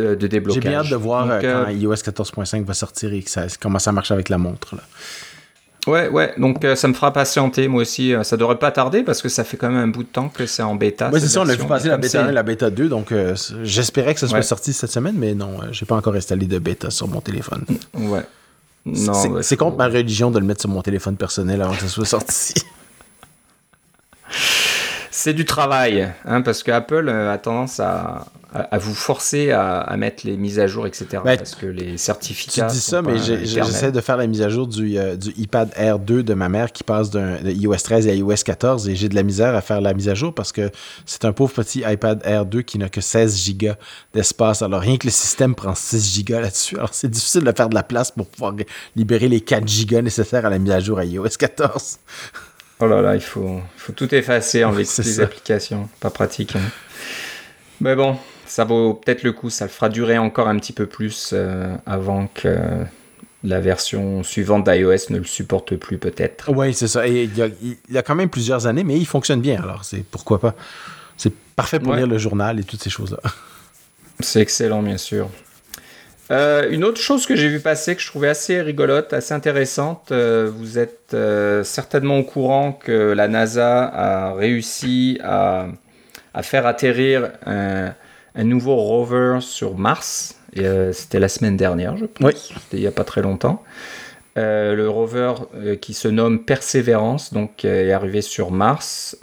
[0.00, 0.62] de, déblocage.
[0.62, 3.92] J'ai bien hâte de voir quand iOS 14.5 va sortir et que ça, comment ça
[3.92, 4.76] marche avec la montre.
[4.76, 4.82] Là.
[5.86, 8.12] Ouais, ouais, donc ça me fera patienter moi aussi.
[8.22, 10.46] Ça devrait pas tarder parce que ça fait quand même un bout de temps que
[10.46, 11.10] c'est en bêta.
[11.12, 13.14] Oui, c'est ça, on a vu passer la bêta 1 et la bêta 2, donc
[13.62, 16.90] j'espérais que ça soit sorti cette semaine, mais non, j'ai pas encore installé de bêta
[16.90, 17.64] sur mon téléphone.
[17.94, 18.22] Ouais.
[18.94, 22.04] C'est contre ma religion de le mettre sur mon téléphone personnel avant que ça soit
[22.04, 22.54] sorti.
[25.20, 30.36] c'est du travail, hein, parce qu'Apple a tendance à, à, vous forcer à, mettre les
[30.36, 31.06] mises à jour, etc.
[31.24, 32.66] Ben, parce que les certificats.
[32.66, 35.70] Tu dis ça, mais j'essaie de faire la mise à jour du, euh, du, iPad
[35.76, 39.08] Air 2 de ma mère qui passe d'un iOS 13 à iOS 14 et j'ai
[39.08, 40.70] de la misère à faire la mise à jour parce que
[41.04, 43.72] c'est un pauvre petit iPad Air 2 qui n'a que 16 Go
[44.14, 44.62] d'espace.
[44.62, 46.76] Alors rien que le système prend 6 Go là-dessus.
[46.76, 48.54] Alors c'est difficile de faire de la place pour pouvoir
[48.96, 51.98] libérer les 4 Go nécessaires à la mise à jour à iOS 14.
[52.80, 55.88] Oh là là, il faut, faut tout effacer toutes les applications.
[56.00, 56.56] Pas pratique.
[56.56, 56.62] Hein.
[57.80, 58.16] Mais bon,
[58.46, 61.74] ça vaut peut-être le coup, ça le fera durer encore un petit peu plus euh,
[61.86, 62.84] avant que
[63.44, 66.50] la version suivante d'iOS ne le supporte plus peut-être.
[66.52, 67.06] Oui, c'est ça.
[67.06, 70.40] Et il y, a, quand même plusieurs années, mais il fonctionne bien, alors c'est pourquoi
[70.40, 70.54] pas.
[71.16, 73.20] C'est parfait pour lire le journal et toutes ces choses-là.
[74.20, 75.30] C'est excellent, bien sûr.
[76.30, 80.12] Euh, une autre chose que j'ai vu passer que je trouvais assez rigolote, assez intéressante,
[80.12, 81.16] euh, vous êtes
[81.64, 85.66] certainement au courant que la NASA a réussi à,
[86.34, 87.92] à faire atterrir un,
[88.34, 90.36] un nouveau rover sur Mars.
[90.58, 92.52] Euh, c'était la semaine dernière, je pense.
[92.60, 93.62] C'était il n'y a pas très longtemps.
[94.38, 99.16] Euh, le rover euh, qui se nomme Perseverance, donc est arrivé sur Mars.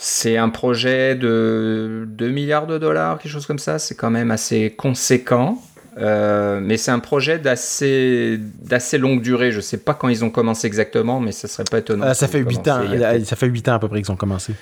[0.00, 3.78] C'est un projet de 2 milliards de dollars, quelque chose comme ça.
[3.78, 5.60] C'est quand même assez conséquent.
[5.96, 9.50] mais c'est un projet d'assez, d'assez longue durée.
[9.50, 12.14] Je ne sais pas quand ils ont commencé exactement, mais ça serait pas étonnant.
[12.14, 12.82] ça fait 8 ans.
[13.24, 14.54] Ça fait 8 ans à peu près qu'ils ont commencé.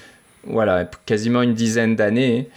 [0.44, 2.48] Voilà, quasiment une dizaine d'années.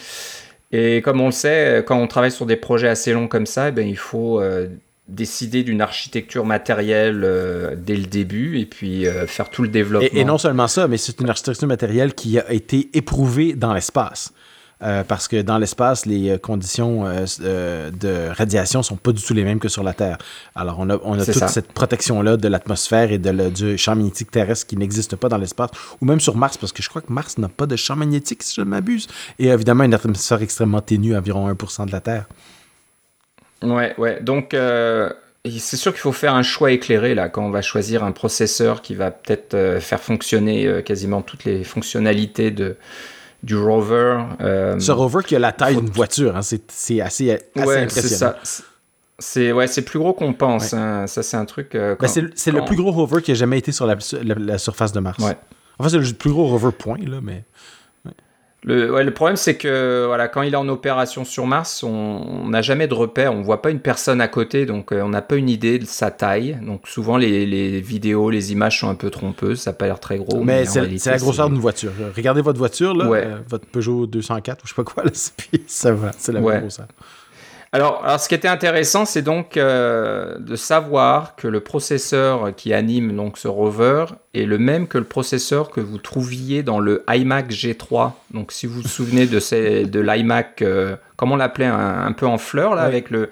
[0.71, 3.69] Et comme on le sait, quand on travaille sur des projets assez longs comme ça,
[3.69, 4.67] eh ben, il faut euh,
[5.09, 10.09] décider d'une architecture matérielle euh, dès le début et puis euh, faire tout le développement.
[10.11, 14.33] et, non seulement ça, mais c'est une architecture matérielle qui a été éprouvée dans l'espace.
[14.81, 19.59] Euh, parce que dans l'espace, les conditions de radiation sont pas du tout les mêmes
[19.59, 20.17] que sur la Terre.
[20.55, 24.31] Alors, on a, on a toute cette protection-là de l'atmosphère et de du champ magnétique
[24.31, 27.11] terrestre qui n'existe pas dans l'espace, ou même sur Mars, parce que je crois que
[27.11, 29.07] Mars n'a pas de champ magnétique, si je ne m'abuse.
[29.37, 32.25] Et évidemment, une atmosphère extrêmement ténue, environ 1% de la Terre.
[33.61, 34.19] Ouais, ouais.
[34.21, 38.11] Donc, c'est sûr qu'il faut faire un choix éclairé là quand on va choisir un
[38.11, 42.77] processeur qui va peut-être faire fonctionner quasiment toutes les fonctionnalités de
[43.43, 44.23] du rover.
[44.41, 48.33] Euh, Ce rover qui a la taille d'une voiture, hein, c'est assez, assez impressionnant.
[49.21, 50.73] C'est ouais, c'est plus gros qu'on pense.
[50.73, 51.05] Hein.
[51.07, 51.75] Ça, c'est un truc.
[51.75, 54.93] Euh, ben, c'est le plus gros rover qui a jamais été sur la, la, surface
[54.93, 55.21] de Mars.
[55.21, 55.37] Ouais.
[55.77, 57.43] Enfin, c'est le plus gros rover point, là, mais.
[58.63, 62.61] Le, le, problème, c'est que voilà, quand il est en opération sur Mars, on n'a
[62.61, 65.37] jamais de repère, on voit pas une personne à côté, donc euh, on n'a pas
[65.37, 66.59] une idée de sa taille.
[66.61, 70.01] Donc souvent, les, les, vidéos, les images sont un peu trompeuses, ça n'a pas l'air
[70.01, 70.43] très gros.
[70.43, 71.91] Mais, c'est la grosseur d'une voiture.
[72.15, 75.11] Regardez votre voiture, là, euh, votre Peugeot 204 ou je sais pas quoi, là,
[75.67, 76.87] ça va, c'est la même grosseur.
[77.71, 82.73] Alors, alors, ce qui était intéressant, c'est donc euh, de savoir que le processeur qui
[82.73, 87.03] anime donc ce rover est le même que le processeur que vous trouviez dans le
[87.07, 88.13] iMac G3.
[88.33, 92.25] Donc, si vous vous souvenez de, ces, de l'iMac, euh, comment on l'appelait, un, peu
[92.25, 93.29] en fleurs, là, avec le,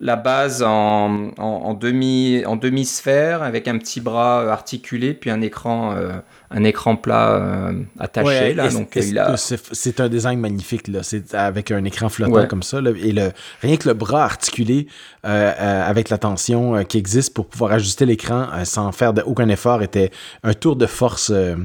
[0.00, 5.94] la base en, en, demi, en demi-sphère, avec un petit bras articulé, puis un écran
[6.52, 8.54] un écran plat euh, attaché.
[8.54, 8.98] là, donc,
[9.36, 11.02] c'est, un design magnifique, là.
[11.02, 12.78] C'est avec un écran flottant comme ça.
[12.78, 14.86] et le, rien que le bras articulé
[15.24, 19.82] euh, euh, avec la tension qui existe pour pouvoir ajuster l'écran sans faire aucun effort
[19.82, 20.10] était
[20.42, 21.56] un tour de force euh,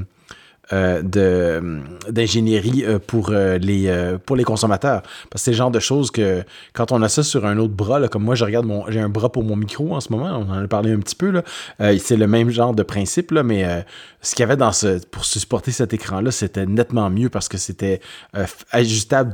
[0.72, 5.02] d'ingénierie euh, pour, euh, les, pour les consommateurs.
[5.30, 7.74] Parce que c'est le genre de choses que quand on a ça sur un autre
[7.74, 8.90] bras, comme moi je regarde mon.
[8.90, 11.14] J'ai un bras pour mon micro en ce moment, on en a parlé un petit
[11.14, 11.42] peu.
[11.78, 13.84] C'est le même genre de principe, mais
[14.22, 17.58] ce qu'il y avait dans ce, pour supporter cet écran-là, c'était nettement mieux parce que
[17.58, 18.00] c'était
[18.72, 19.32] ajustable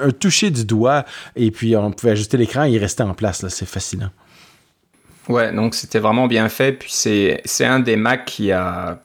[0.00, 1.04] un toucher du doigt
[1.36, 3.46] et puis on pouvait ajuster l'écran et il restait en place.
[3.48, 4.10] C'est fascinant.
[5.28, 6.72] Ouais, donc c'était vraiment bien fait.
[6.72, 9.00] Puis c'est, c'est un des Macs qui a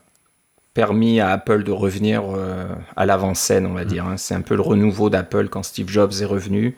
[0.78, 3.88] permis à Apple de revenir euh, à l'avant-scène, on va mm.
[3.88, 4.06] dire.
[4.06, 4.18] Hein.
[4.18, 6.76] C'est un peu le renouveau d'Apple quand Steve Jobs est revenu.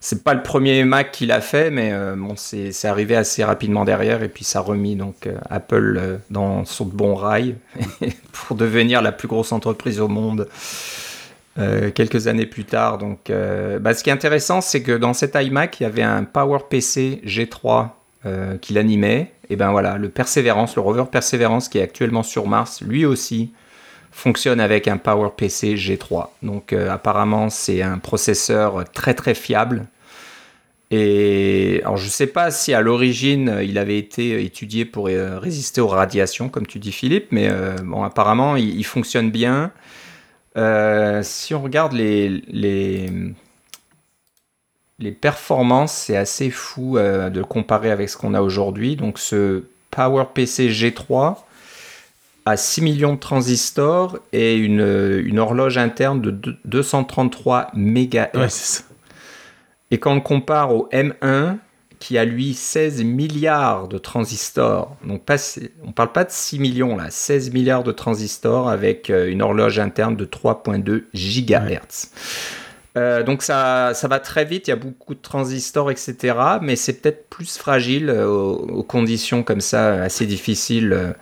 [0.00, 3.84] C'est pas le premier Mac qu'il a fait, mais euh, bon, c'est arrivé assez rapidement
[3.84, 7.54] derrière et puis ça a remis donc euh, Apple dans son bon rail
[8.32, 10.48] pour devenir la plus grosse entreprise au monde
[11.94, 12.98] quelques années plus tard.
[12.98, 13.32] Donc,
[13.80, 17.20] bah, ce qui est intéressant, c'est que dans cet iMac, il y avait un PowerPC
[17.26, 17.88] G3
[18.60, 19.32] qui l'animait.
[19.50, 23.52] Et ben voilà, le Perseverance, le rover Perseverance qui est actuellement sur Mars, lui aussi
[24.10, 26.28] fonctionne avec un PowerPC G3.
[26.42, 29.86] Donc apparemment, c'est un processeur très très fiable
[30.90, 35.38] et alors je ne sais pas si à l'origine il avait été étudié pour euh,
[35.38, 39.70] résister aux radiations, comme tu dis Philippe, mais euh, bon, apparemment il, fonctionne bien.
[40.56, 43.10] Euh, si on regarde les,
[44.98, 48.96] les performances, c'est assez fou de le comparer avec ce qu'on a aujourd'hui.
[48.96, 51.36] Donc ce PowerPC G3
[52.46, 58.34] a 6 millions de transistors et une, une horloge interne de 233 MHz.
[58.34, 58.48] Ouais.
[59.90, 61.58] Et quand on compare au M1,
[61.98, 65.36] qui a lui 16 milliards de transistors, donc pas,
[65.82, 69.42] on ne parle pas de 6 millions là, 16 milliards de transistors avec euh, une
[69.42, 72.10] horloge interne de 3.2 GHz.
[72.98, 76.34] Euh, donc ça, va très vite, il y a beaucoup de transistors, etc.
[76.62, 81.14] Mais c'est peut-être plus fragile euh, aux, conditions comme ça assez difficiles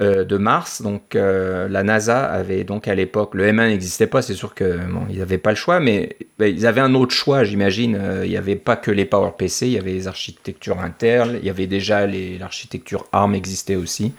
[0.00, 0.82] euh, de Mars.
[0.82, 5.38] Donc la NASA avait donc à l'époque, le M1 n'existait pas, c'est sûr qu'ils n'avaient
[5.38, 8.00] pas le choix, mais ben, ils avaient un autre choix, j'imagine.
[8.22, 11.50] Il n'y avait pas que les PowerPC, il y avait les architectures internes, il y
[11.50, 14.12] avait déjà l'architecture ARM existait aussi.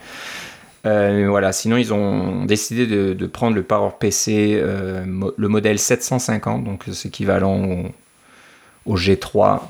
[1.27, 7.63] Voilà, sinon ils ont décidé de, prendre le PowerPC, le modèle 750, donc c'est équivalent
[7.65, 9.61] au, au G3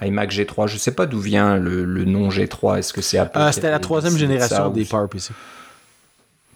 [0.00, 0.68] iMac G3.
[0.68, 2.78] Je ne sais pas d'où vient le, nom G3.
[2.78, 5.30] Est-ce que c'est Apple ah, C'était la troisième génération des PowerPC.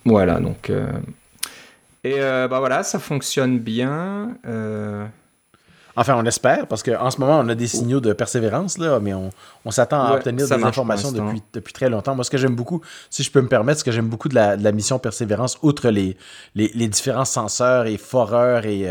[0.04, 0.70] Voilà, donc.
[0.70, 0.86] Euh,
[2.04, 4.36] et euh, bah voilà, ça fonctionne bien.
[5.96, 6.00] Euh.
[6.00, 9.14] Enfin, on espère, parce qu'en ce moment, on a des signaux de persévérance, là, mais
[9.14, 9.30] on,
[9.70, 12.14] s'attend à obtenir des informations depuis, depuis très longtemps.
[12.14, 12.80] Moi, ce que j'aime beaucoup,
[13.10, 16.16] si je peux me permettre, ce que j'aime beaucoup de la, mission Persévérance, outre les,
[16.54, 18.88] les, différents senseurs et foreurs et,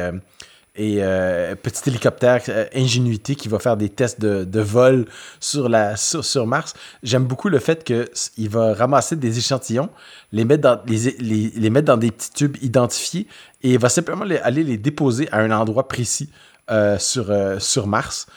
[0.76, 5.06] et euh, petit hélicoptère euh, Ingenuity qui va faire des tests de, vol
[5.40, 6.74] sur, la, sur, Mars.
[7.02, 9.90] J'aime beaucoup le fait qu'il va ramasser des échantillons,
[10.32, 13.28] les mettre, dans, les, les, mettre dans des petits tubes identifiés
[13.64, 16.30] et il va simplement aller les déposer à un endroit précis
[16.70, 18.28] euh, sur, sur Mars.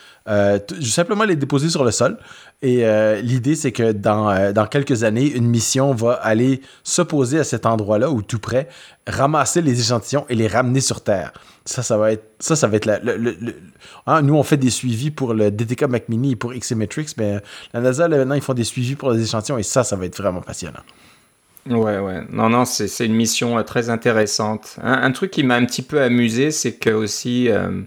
[0.82, 2.18] simplement les déposer sur le sol.
[2.60, 2.84] Et
[3.22, 7.66] l'idée, c'est que dans, dans, quelques années, une mission va aller se poser à cet
[7.66, 8.68] endroit-là ou tout près,
[9.06, 11.32] ramasser les échantillons et les ramener sur Terre.
[11.64, 13.36] Ça, ça va être, ça, ça va être la, le,
[14.06, 17.40] hein, nous, on fait des suivis pour le DTK Mac Mini et pour XMetrics, mais
[17.74, 20.16] la NASA, maintenant, ils font des suivis pour les échantillons et ça, ça va être
[20.16, 20.80] vraiment passionnant.
[21.68, 22.22] Ouais, ouais.
[22.30, 24.78] Non, non, c'est une mission euh, très intéressante.
[24.82, 27.82] Un, truc qui m'a un petit peu amusé, c'est que aussi, euh,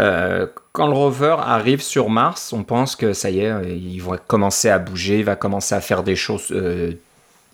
[0.00, 4.18] euh, quand le rover arrive sur Mars, on pense que ça y est, il va
[4.18, 6.52] commencer à bouger, il va commencer à faire des choses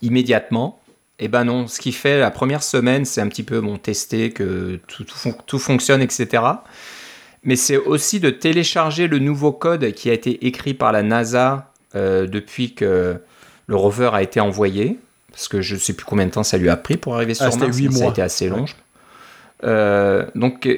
[0.02, 0.80] immédiatement.
[1.22, 4.30] Eh ben non, ce qui fait la première semaine, c'est un petit peu bon, tester
[4.30, 5.04] que tout,
[5.46, 6.42] tout, fonctionne, etc.
[7.44, 11.70] Mais c'est aussi de télécharger le nouveau code qui a été écrit par la NASA
[11.94, 13.18] euh, depuis que
[13.66, 14.98] le rover a été envoyé.
[15.30, 17.34] Parce que je ne sais plus combien de temps ça lui a pris pour arriver
[17.38, 17.76] ah, sur Mars.
[17.76, 17.98] 8 mois.
[17.98, 18.64] Ça a été assez long.
[19.64, 20.68] Euh, donc,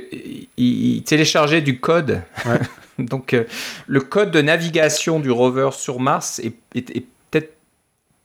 [0.57, 2.23] il, téléchargeait du code.
[2.99, 3.45] donc, euh,
[3.87, 7.07] le code de navigation du rover sur Mars est, est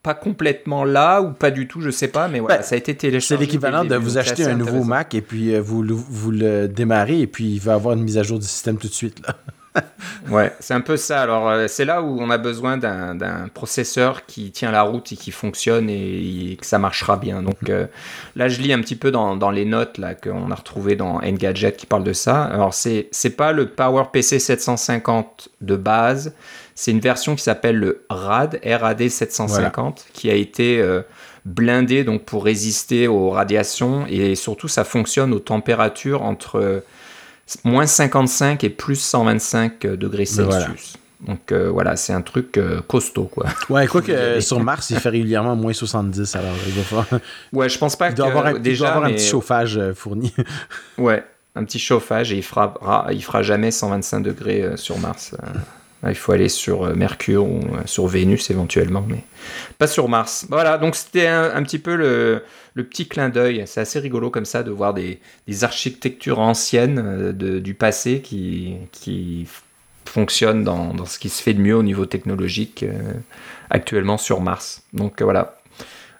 [0.07, 2.77] pas complètement là ou pas du tout, je sais pas, mais voilà, ben, ça a
[2.77, 3.35] été téléchargé.
[3.35, 7.19] C'est l'équivalent de vous acheter un nouveau Mac et puis euh, vous, vous le démarrez
[7.19, 9.19] et puis il va avoir une mise à jour du système tout de suite.
[9.27, 9.35] Là.
[10.29, 11.21] ouais, c'est un peu ça.
[11.21, 15.15] Alors, euh, c'est là où on a besoin d'un processeur qui tient la route et
[15.15, 17.41] qui fonctionne et, que ça marchera bien.
[17.41, 17.87] Donc, euh,
[18.35, 21.19] là, je lis un petit peu dans, dans les notes là qu'on a retrouvé dans
[21.21, 22.43] Engadget qui parle de ça.
[22.43, 26.33] Alors, c'est pas le PowerPC 750 de base,
[26.75, 31.01] c'est une version qui s'appelle le RAD, RAD 750, qui a été euh,
[31.43, 36.83] blindé donc pour résister aux radiations et surtout ça fonctionne aux températures entre
[37.63, 40.97] moins 55 et plus 125 degrés Celsius.
[41.25, 43.47] Donc euh, voilà, c'est un truc costaud quoi.
[43.69, 47.05] Ouais, quoi que sur Mars, il fait régulièrement moins 70 alors il va
[47.53, 50.33] Ouais, je pense pas qu'il doit avoir un, déjà avoir un petit chauffage fourni.
[50.97, 51.23] ouais,
[51.55, 55.33] un petit chauffage et il fera il fera jamais 125 degrés sur Mars.
[56.05, 59.23] Il faut aller sur euh, Mercure ou euh, sur Vénus éventuellement, mais
[59.77, 60.45] pas sur Mars.
[60.49, 62.43] Voilà, donc c'était un, petit peu le,
[62.75, 63.63] petit clin d'œil.
[63.65, 65.19] C'est assez rigolo comme ça de voir des,
[65.61, 69.47] architectures anciennes euh, du passé qui,
[70.05, 72.85] fonctionnent dans, ce qui se fait de mieux au niveau technologique
[73.69, 74.83] actuellement sur Mars.
[74.93, 75.59] Donc voilà,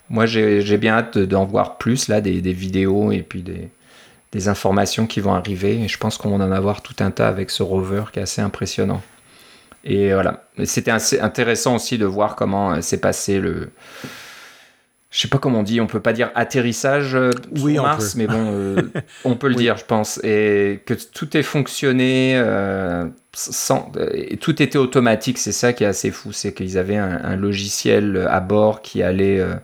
[0.10, 3.70] moi j'ai bien hâte d'en voir plus là, des, vidéos et puis des,
[4.32, 5.82] des informations qui vont arriver.
[5.82, 8.24] Et je pense qu'on va en avoir tout un tas avec ce rover qui est
[8.24, 9.02] assez impressionnant.
[9.88, 10.44] Et voilà.
[10.66, 13.70] C'était assez intéressant aussi de voir comment euh, s'est passé le,
[15.10, 18.28] je sais pas comment on dit, on peut pas dire atterrissage euh, sur Mars, mais
[18.28, 18.82] bon, euh,
[19.24, 24.62] on peut le dire, je pense, et que tout est fonctionné euh, sans, et tout
[24.62, 25.38] était automatique.
[25.38, 29.40] C'est ça qui est assez fou, c'est qu'ils avaient un, logiciel à bord qui allait
[29.40, 29.56] euh,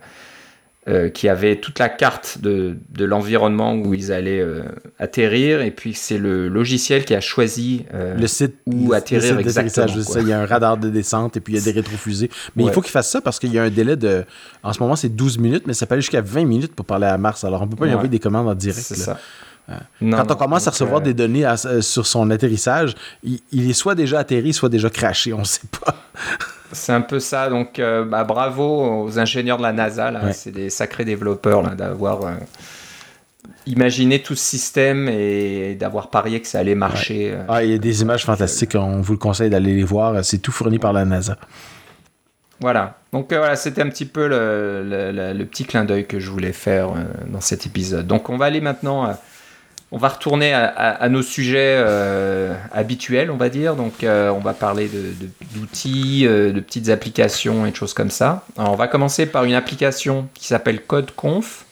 [1.14, 4.64] qui avait toute la carte de, de l'environnement où ils allaient euh,
[4.98, 9.86] atterrir, et puis c'est le logiciel qui a choisi euh, le site où atterrir exactement.
[10.20, 12.30] il y a un radar de descente et puis il y a des rétrofusées.
[12.54, 14.24] Mais il faut qu'ils fassent ça parce qu'il y a un délai de.
[14.62, 17.06] En ce moment, c'est 12 minutes, mais ça peut aller jusqu'à 20 minutes pour parler
[17.06, 17.44] à Mars.
[17.44, 18.84] Alors on peut pas y envoyer des commandes en direct.
[18.86, 19.18] C'est ça.
[20.00, 21.46] Quand on commence à recevoir des données
[21.80, 25.66] sur son atterrissage, il, il, est soit déjà atterri, soit déjà craché, on ne sait
[25.80, 25.94] pas.
[26.72, 27.48] C'est un peu ça.
[27.48, 30.12] Donc, euh, bah, bravo aux ingénieurs de la NASA.
[30.32, 32.32] C'est des sacrés développeurs d'avoir euh,
[33.66, 37.32] imaginé tout ce système et d'avoir parié que ça allait marcher.
[37.32, 37.44] Euh.
[37.48, 38.74] Ah, il y a des images fantastiques.
[38.74, 40.24] On vous le conseille d'aller les voir.
[40.24, 41.36] C'est tout fourni par la NASA.
[42.60, 42.98] Voilà.
[43.12, 46.94] Donc voilà, c'était un petit peu le, petit clin d'œil que je voulais faire
[47.26, 48.06] dans cet épisode.
[48.06, 49.14] Donc on va aller maintenant
[49.90, 53.76] on va retourner à, nos sujets euh, habituels, on va dire.
[53.76, 54.90] Donc, euh, on va parler
[55.52, 58.44] d'outils, euh, de, petites applications et de choses comme ça.
[58.56, 61.64] on va commencer par une application qui s'appelle CodeConf.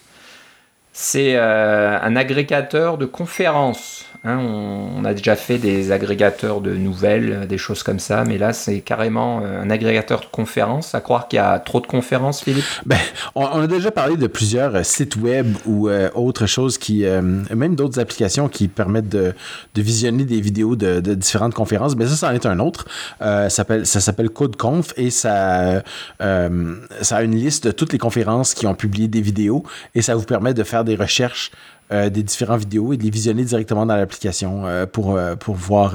[0.92, 7.58] C'est un agrégateur de conférences Hein, on, a déjà fait des agrégateurs de nouvelles, des
[7.58, 10.94] choses comme ça, mais là c'est carrément euh, un agrégateur de conférences.
[10.94, 12.64] À croire qu'il y a trop de conférences, Philippe?
[12.86, 12.98] Ben,
[13.34, 17.74] on, a déjà parlé de plusieurs euh, sites web ou euh, autres choses qui, même
[17.74, 19.34] d'autres applications qui permettent de,
[19.74, 21.96] visionner des vidéos de, différentes conférences.
[21.96, 22.86] Mais ça, ça en est un autre.
[23.20, 23.50] ça
[23.84, 25.82] s'appelle CodeConf et ça,
[26.20, 29.64] ça a une liste de toutes les conférences qui ont publié des vidéos
[29.96, 31.50] et ça vous permet de faire des recherches
[31.92, 35.94] des différentes vidéos et de les visionner directement dans l'application euh, pour, euh, pour voir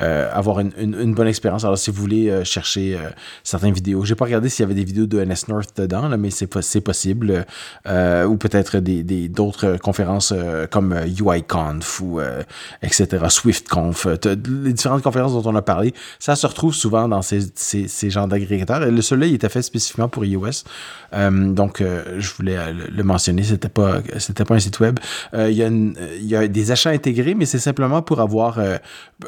[0.00, 1.64] euh, avoir une, bonne expérience.
[1.64, 3.10] Alors, si vous voulez euh, chercher euh,
[3.44, 6.30] certaines vidéos, j'ai pas regardé s'il y avait des vidéos de NS North dedans, mais
[6.30, 7.44] c'est possible.
[7.86, 10.32] ou peut-être des, d'autres conférences
[10.70, 12.20] comme UIConf ou
[12.82, 14.06] etc., SwiftConf.
[14.06, 18.28] Les différentes conférences dont on a parlé, ça se retrouve souvent dans ces, ces, genres
[18.28, 18.80] d'agrégateurs.
[18.80, 20.64] Le seul il était fait spécifiquement pour iOS.
[21.12, 23.42] donc, je voulais le, mentionner.
[23.42, 24.98] C'était pas, c'était pas un site web.
[25.34, 25.52] Il
[26.22, 28.58] y a des achats intégrés, mais c'est simplement pour avoir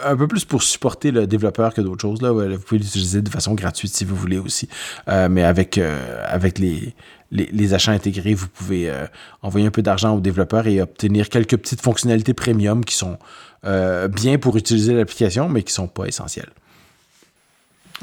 [0.05, 2.23] un peu plus pour supporter le développeur que d'autres choses.
[2.23, 2.33] Là.
[2.33, 4.69] Vous pouvez l'utiliser de façon gratuite si vous voulez aussi.
[5.09, 6.95] Euh, mais avec, euh, avec les,
[7.31, 9.07] les, achats intégrés, vous pouvez euh,
[9.43, 13.19] envoyer un peu d'argent au développeur et obtenir quelques petites fonctionnalités premium qui sont
[13.65, 16.51] bien pour utiliser l'application, mais qui ne sont pas essentielles.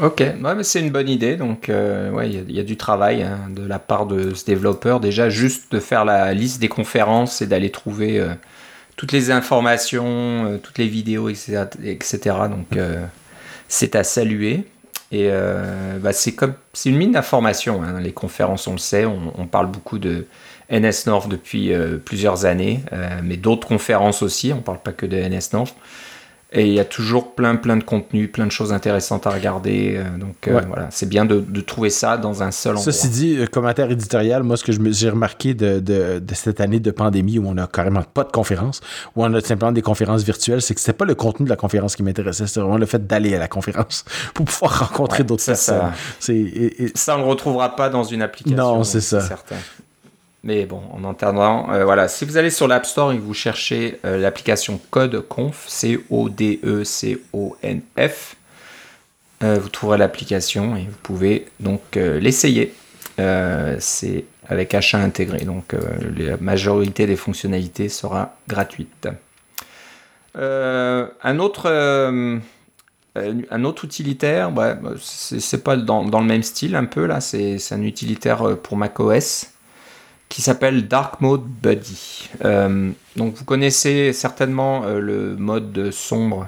[0.02, 1.36] Ok, mais c'est une bonne idée.
[1.36, 5.02] Donc, ouais, il y, a du travail hein, de la part de ce développeur.
[5.02, 8.26] Déjà, juste de faire la liste des conférences et d'aller trouver
[9.00, 12.20] toutes les informations, euh, toutes les vidéos, etc.
[12.50, 13.06] Donc euh,
[13.70, 14.66] c'est à saluer.
[15.14, 16.36] Et euh, bah, c'est
[16.74, 17.82] c'est une mine d'informations.
[17.82, 18.02] Hein.
[18.02, 20.28] Les conférences, on le sait, on, parle beaucoup de
[20.70, 21.72] NS depuis
[22.04, 22.82] plusieurs années,
[23.24, 24.52] mais d'autres conférences aussi.
[24.52, 25.76] On ne parle pas que de NS North.
[26.52, 29.98] Et il y a toujours plein, plein de contenu, plein de choses intéressantes à regarder.
[29.98, 32.92] Euh, donc euh, voilà, c'est bien de, trouver ça dans un seul endroit.
[32.92, 36.90] Ceci dit, euh, commentaire éditorial, moi, ce que j'ai remarqué de, de, cette année de
[36.90, 38.82] pandémie où on n'a carrément pas de conférence,
[39.16, 41.56] où on a simplement des conférences virtuelles, c'est que c'était pas le contenu de la
[41.56, 45.46] conférence qui m'intéressait, c'était vraiment le fait d'aller à la conférence pour pouvoir rencontrer d'autres
[45.46, 45.92] personnes.
[46.20, 46.34] Ça,
[46.96, 48.58] ça, on ne le retrouvera pas dans une application.
[48.58, 49.22] Non, c'est ça.
[49.22, 49.58] Certain.
[50.44, 53.34] Mais bon, en entendant, euh, voilà, si vous allez sur l'App Store et que vous
[53.34, 56.56] cherchez euh, l'application CodeConf, C-O-D-E-C-O-N-F,
[59.44, 62.74] euh, vous trouverez l'application et vous pouvez donc l'essayer.
[63.18, 65.76] c'est avec achat intégré, donc
[66.18, 69.10] la majorité des fonctionnalités sera gratuite.
[70.36, 71.70] un autre
[73.16, 77.60] un autre utilitaire, bah, c'est pas dans, dans, le même style un peu là, c'est
[77.72, 79.52] un utilitaire pour macOS
[80.30, 82.30] qui s'appelle Dark Mode Buddy.
[82.46, 86.48] Euh, donc vous connaissez certainement euh, le mode sombre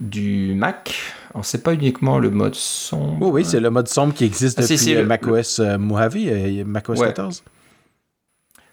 [0.00, 0.94] du Mac.
[1.34, 3.28] Alors c'est pas uniquement le mode sombre.
[3.28, 7.44] oui, c'est le mode sombre qui existe ah, depuis euh, macOS Mojave et macOS 14.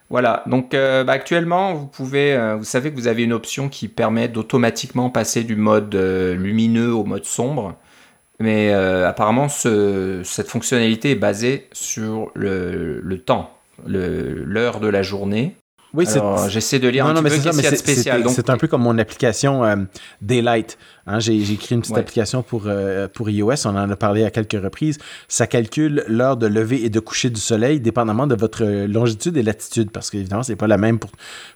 [0.09, 4.27] Voilà, donc bah, actuellement, vous pouvez, vous savez que vous avez une option qui permet
[4.27, 7.75] d'automatiquement passer du mode lumineux au mode sombre.
[8.39, 13.54] Mais apparemment, cette fonctionnalité est basée sur le, le temps
[13.85, 15.55] l'heure de la journée.
[15.95, 16.05] Oui,
[16.49, 18.23] j'essaie de lire un petit peu ce spécial.
[18.29, 19.75] C'est un peu comme mon application euh,
[20.21, 20.77] Daylight.
[21.07, 21.19] Hein.
[21.19, 24.61] J'ai écrit une petite application pour, euh, pour iOS, on en a parlé à quelques
[24.61, 24.97] reprises.
[25.27, 29.43] Ça calcule l'heure de lever et de coucher du soleil, dépendamment de votre longitude et
[29.43, 31.11] latitude, parce qu'évidemment, c'est pas la même pour,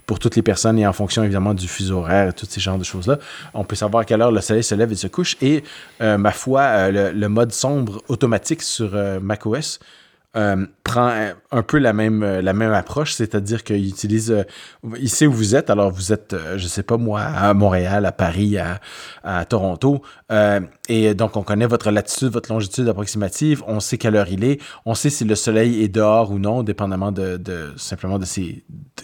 [0.05, 2.77] pour toutes les personnes et en fonction évidemment du fuseau horaire et tous ces genres
[2.77, 3.19] de choses-là.
[3.53, 5.35] On peut savoir à quelle heure le soleil se lève et se couche.
[5.41, 5.63] Et
[6.01, 8.91] euh, ma foi, le, le, mode sombre automatique sur
[9.21, 9.79] macOS
[10.35, 11.11] euh, prend
[11.49, 14.43] un peu la même, euh, la même approche, c'est-à-dire qu'il utilise, euh,
[14.99, 18.11] il sait où vous êtes, alors vous êtes, je sais pas moi, à Montréal, à
[18.11, 20.03] Paris, à, Toronto,
[20.89, 24.59] et donc on connaît votre latitude, votre longitude approximative, on sait quelle heure il est,
[24.85, 27.39] on sait si le soleil est dehors ou non, dépendamment de,
[27.77, 28.63] simplement de, ces,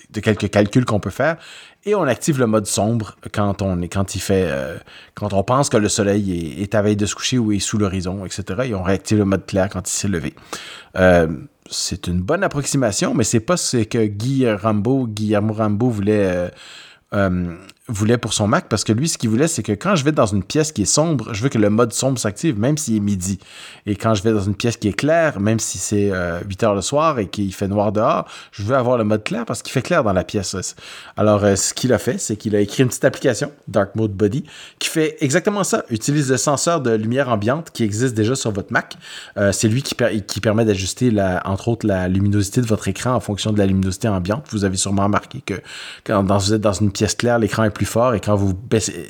[0.09, 1.37] de quelques calculs qu'on peut faire,
[1.85, 4.77] et on active le mode sombre quand on est quand il fait euh,
[5.13, 7.77] quand on pense que le soleil est, à veille de se coucher ou est sous
[7.77, 8.43] l'horizon, etc.
[8.65, 10.33] Et on réactive le mode clair quand il s'est levé.
[10.97, 11.27] Euh,
[11.69, 16.49] c'est une bonne approximation, mais c'est pas ce que Guy Rambo, Guillermo Rambo voulait
[17.13, 17.55] euh,
[17.87, 20.11] voulait pour son Mac parce que lui, ce qu'il voulait, c'est que quand je vais
[20.11, 22.95] dans une pièce qui est sombre, je veux que le mode sombre s'active, même s'il
[22.95, 23.39] est midi.
[23.85, 26.41] Et quand je vais dans une pièce qui est claire, même si c'est 8 euh,
[26.63, 29.61] heures le soir et qu'il fait noir dehors, je veux avoir le mode clair parce
[29.61, 30.75] qu'il fait clair dans la pièce.
[31.15, 34.13] Alors, euh, ce qu'il a fait, c'est qu'il a écrit une petite application, Dark Mode
[34.13, 34.45] Body,
[34.79, 35.85] qui fait exactement ça.
[35.91, 38.97] Utilise le senseur de lumière ambiante qui existe déjà sur votre Mac.
[39.37, 39.95] Euh, c'est lui qui,
[40.27, 41.11] qui permet d'ajuster,
[41.45, 44.47] entre autres, la luminosité de votre écran en fonction de la luminosité ambiante.
[44.49, 45.55] Vous avez sûrement remarqué que
[46.03, 48.53] quand vous êtes dans une pièce claire, l'écran est plus fort et quand vous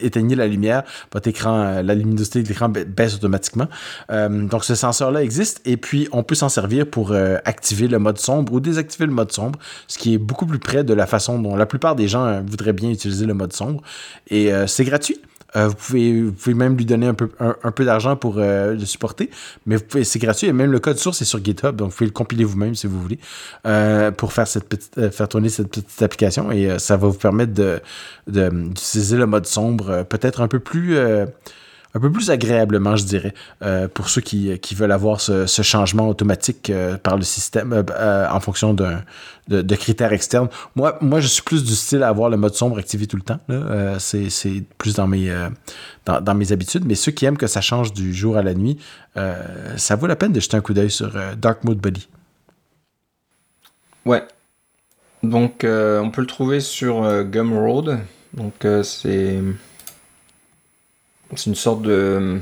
[0.01, 3.67] éteignez la lumière, votre écran, euh, la luminosité de l'écran baisse automatiquement.
[4.11, 7.99] Euh, donc ce senseur-là existe et puis on peut s'en servir pour euh, activer le
[7.99, 11.05] mode sombre ou désactiver le mode sombre, ce qui est beaucoup plus près de la
[11.05, 13.81] façon dont la plupart des gens voudraient bien utiliser le mode sombre.
[14.29, 15.21] Et c'est gratuit.
[15.55, 19.29] Euh, vous, pouvez, même lui donner un peu, d'argent pour euh, le supporter.
[19.65, 21.75] Mais c'est gratuit et même le code source est sur GitHub.
[21.75, 23.19] Donc vous pouvez le compiler vous-même si vous voulez
[23.65, 24.47] euh, pour faire,
[25.29, 26.51] tourner cette petite application.
[26.51, 27.53] Et ça va vous permettre
[28.27, 30.97] d'utiliser de, le mode sombre peut-être un peu plus
[31.95, 35.61] un peu plus agréablement, je dirais, euh, pour ceux qui, qui, veulent avoir ce, ce
[35.61, 38.97] changement automatique euh, par le système euh, en fonction de,
[39.47, 40.49] de, critères externes.
[40.75, 43.23] Moi, moi, je suis plus du style à avoir le mode sombre activé tout le
[43.23, 43.39] temps.
[43.99, 45.33] c'est plus dans mes,
[46.05, 46.83] dans, dans, mes habitudes.
[46.85, 48.77] Mais ceux qui aiment que ça change du jour à la nuit,
[49.77, 52.09] ça vaut la peine de jeter un coup d'œil sur Dark Mode Body.
[54.03, 54.23] Ouais.
[55.23, 57.99] Donc, on peut le trouver sur Gumroad.
[58.33, 59.39] Donc, c'est
[61.35, 62.39] c'est une sorte de.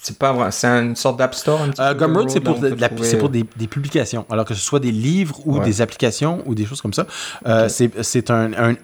[0.00, 1.60] C'est pas vrai, c'est une sorte d'App Store.
[1.78, 4.24] Euh, Gumroad, c'est pour, pour des, des, publications.
[4.30, 7.06] Alors que ce soit des livres ou des applications ou des choses comme ça,
[7.46, 8.76] euh, c'est un, un,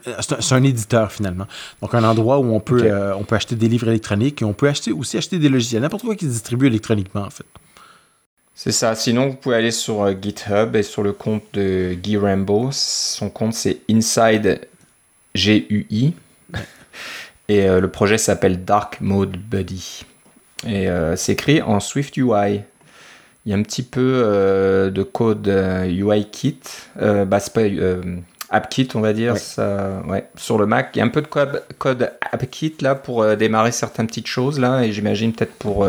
[0.50, 1.46] un, éditeur finalement.
[1.80, 4.52] Donc un endroit où on peut, euh, on peut acheter des livres électroniques et on
[4.52, 7.46] peut acheter, aussi acheter des logiciels, n'importe quoi qui se distribue électroniquement en fait.
[8.54, 8.94] C'est ça.
[8.94, 12.68] Sinon, vous pouvez aller sur GitHub et sur le compte de Guy Rambo.
[12.72, 14.60] Son compte, c'est Inside
[15.34, 16.14] GUI.
[17.48, 20.04] Et euh, le projet s'appelle Dark Mode Buddy.
[20.66, 22.62] Et euh, c'est écrit en Swift UI.
[23.46, 25.46] Il y a un petit peu euh, de code
[25.86, 26.60] UI Kit.
[26.96, 27.62] bah, c'est pas
[28.50, 30.90] AppKit, on va dire, ça, ouais, sur le Mac.
[30.94, 34.60] Il y a un peu de code, code AppKit là pour démarrer certaines petites choses
[34.60, 35.88] là, et j'imagine peut-être pour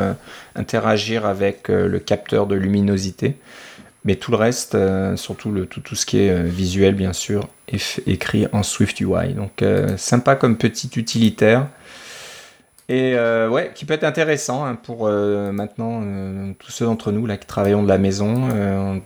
[0.56, 3.38] interagir avec le capteur de luminosité.
[4.06, 7.12] Mais tout le reste, euh, surtout le, tout, tout, ce qui est euh, visuel, bien
[7.12, 9.34] sûr, est écrit en Swift UI.
[9.34, 11.68] Donc, euh, sympa comme petit utilitaire.
[12.88, 16.04] Et ouais, qui peut être intéressant hein, pour maintenant
[16.60, 18.48] tous ceux d'entre nous là qui travaillons de la maison.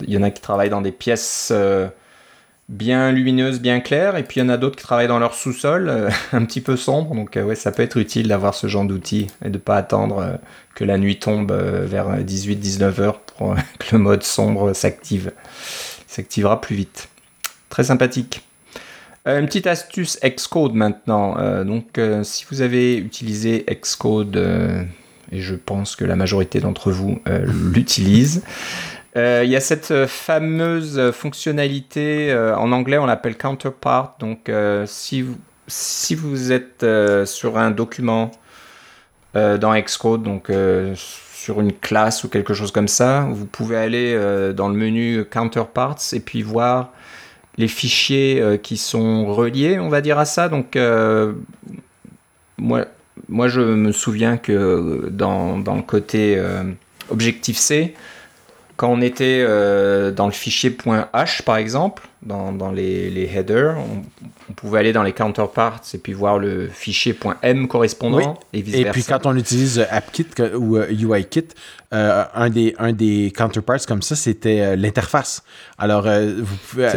[0.06, 1.54] Il y en a qui travaillent dans des pièces
[2.70, 5.34] bien lumineuses, bien claires, et puis il y en a d'autres qui travaillent dans leur
[5.34, 7.14] sous-sol, un petit peu sombre.
[7.14, 10.40] Donc ouais, ça peut être utile d'avoir ce genre d'outil et de pas attendre
[10.76, 13.20] que la nuit tombe vers 18-19 heures
[13.80, 15.32] que le mode sombre s'active.
[16.08, 17.10] s'activera plus vite.
[17.70, 18.44] Très sympathique.
[19.28, 21.38] Euh, une petite astuce Xcode maintenant.
[21.38, 24.38] Euh, donc, euh, si vous avez utilisé Xcode,
[25.32, 27.22] et je pense que la majorité d'entre vous
[29.20, 34.16] l'utilise, il y a cette fameuse fonctionnalité, en anglais on l'appelle counterpart.
[34.20, 34.52] Donc,
[34.86, 35.24] si,
[36.16, 36.86] vous, êtes
[37.26, 38.32] sur un document
[39.34, 40.50] dans Xcode, donc
[41.40, 45.24] sur une classe ou quelque chose comme ça, vous pouvez aller euh, dans le menu
[45.24, 46.92] Counterparts et puis voir
[47.58, 50.50] les fichiers euh, qui sont reliés, on va dire à ça.
[50.50, 51.32] Donc, euh,
[52.58, 52.86] moi,
[53.30, 56.42] moi, je me souviens que dans, dans le côté
[57.10, 57.94] Objective-C,
[58.80, 59.44] quand on était
[60.14, 65.04] dans le fichier .h par exemple, dans, dans les, les, headers, on, pouvait aller dans
[65.04, 68.90] les counterparts et puis voir le fichier .m correspondant et vice versa.
[68.90, 71.50] Et puis quand on utilise AppKit ou UIKit,
[71.92, 75.42] euh, un, des, un des counterparts comme ça, c'était euh, l'interface.
[75.80, 76.88] Alors, euh, vous pouvez,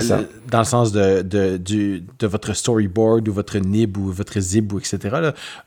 [0.50, 4.70] dans le sens de, de, du, de, votre storyboard ou votre nib ou votre zib
[4.74, 4.98] ou etc.,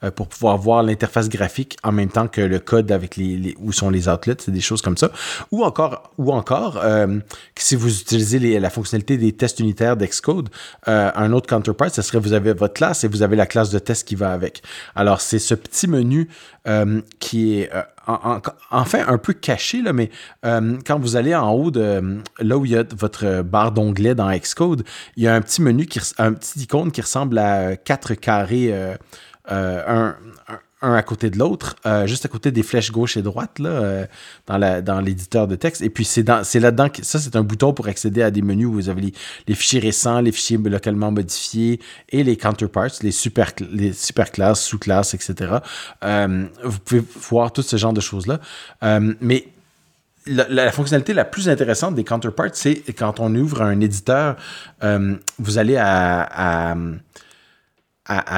[0.02, 3.72] là, pour pouvoir voir l'interface graphique en même temps que le code avec les, où
[3.72, 5.12] sont les outlets, c'est des choses comme ça.
[5.52, 6.84] Ou encore, ou encore
[7.58, 10.50] si vous utilisez les, la fonctionnalité des tests unitaires d'Excode,
[10.88, 13.70] euh, un autre counterpart, ce serait vous avez votre classe et vous avez la classe
[13.70, 14.62] de test qui va avec.
[14.96, 16.30] Alors, c'est ce petit menu
[16.68, 17.72] euh, qui est
[18.08, 18.40] en,
[18.72, 20.12] enfin un peu caché, là, mais
[20.44, 24.30] quand vous allez en haut de là où il y a votre barre d'onglet dans
[24.32, 24.84] Xcode,
[25.16, 28.74] il y a un petit menu, qui, un petit icône qui ressemble à quatre carrés,
[29.50, 30.16] un
[30.82, 34.06] à côté de l'autre, euh, juste à côté des flèches gauche et droite euh,
[34.48, 35.82] dans, l'éditeur de texte.
[35.82, 38.74] Et puis c'est, là-dedans que ça, c'est un bouton pour accéder à des menus où
[38.74, 39.14] vous avez
[39.48, 44.64] les, fichiers récents, les fichiers localement modifiés et les counterparts, les super, les super classes,
[44.64, 45.56] sous-classes, etc.
[46.04, 48.40] Euh, vous pouvez voir tout ce genre de choses-là.
[49.22, 49.48] mais
[50.28, 54.36] la, fonctionnalité la plus intéressante des counterparts, c'est quand on ouvre un éditeur,
[54.82, 56.76] vous allez à,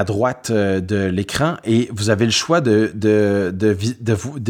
[0.05, 2.91] droite euh, de l'écran et vous avez le choix de,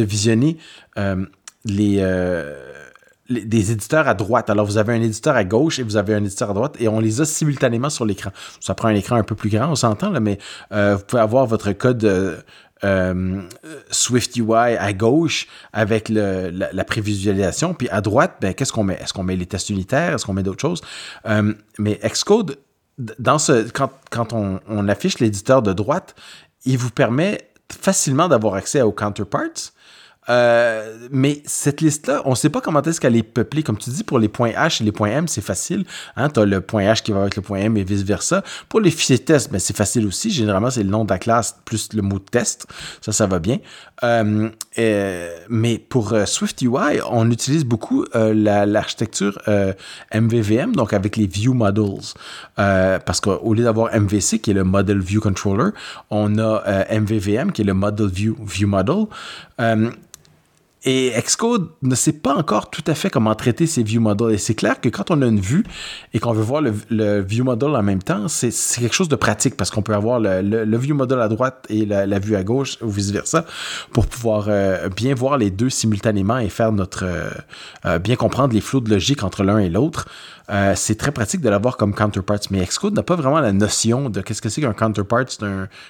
[0.04, 0.58] visionner
[0.98, 1.26] euh,
[1.70, 2.64] euh,
[3.30, 4.50] les, des éditeurs à droite.
[4.50, 6.88] Alors, vous avez un éditeur à gauche et vous avez un éditeur à droite et
[6.88, 8.32] on les a simultanément sur l'écran.
[8.60, 10.38] Ça prend un écran un peu plus grand, on s'entend, mais
[10.72, 12.44] vous pouvez avoir votre code
[13.90, 17.74] Swift UI à gauche avec la, prévisualisation.
[17.74, 19.00] Puis à droite, ben, qu'est-ce qu'on met?
[19.02, 20.14] Est-ce qu'on met les tests unitaires?
[20.14, 20.82] Est-ce qu'on met d'autres choses?
[21.80, 22.58] mais Xcode
[22.98, 26.16] dans ce, quand, quand on, on affiche l'éditeur de droite,
[26.66, 29.74] il vous permet facilement d'avoir accès aux counterparts,
[30.30, 33.64] euh, mais cette liste-là, on ne sait pas comment est-ce qu'elle est peuplée.
[33.64, 35.86] Comme tu dis, pour les points H et les points M, c'est facile.
[36.16, 36.30] Hein?
[36.30, 38.44] Tu as le point H qui va avec le point M et vice-versa.
[38.70, 40.30] Pour les fichiers test, ben, c'est facile aussi.
[40.30, 42.68] Généralement, c'est le nom de la classe plus le mot test.
[43.02, 43.60] Ça, ça va bien.
[44.04, 44.50] Euh,
[45.50, 49.40] mais pour euh, Swift UI, on utilise beaucoup l'architecture
[50.14, 52.14] MVVM, donc avec les View Models.
[52.56, 55.72] parce qu'au lieu d'avoir MVC, qui est le Model View Controller,
[56.10, 59.06] on a MVVM, qui est le Model View, View Model.
[60.84, 64.32] Et Xcode ne sait pas encore tout à fait comment traiter ces view models.
[64.32, 65.64] Et c'est clair que quand on a une vue
[66.14, 69.58] et qu'on veut voir le, view model en même temps, c'est quelque chose de pratique
[69.58, 72.90] parce qu'on peut avoir le, view model à droite et la, vue à gauche ou
[72.90, 73.46] vice-versa
[73.92, 77.06] pour pouvoir euh, bien voir les deux simultanément et faire notre...
[77.06, 77.30] Euh,
[77.86, 80.08] euh, bien comprendre les flots de logique entre l'un et l'autre.
[80.50, 82.40] Euh, c'est très pratique de l'avoir comme counterpart.
[82.52, 85.26] Mais Xcode n'a pas vraiment la notion de qu'est-ce que c'est qu'un counterpart,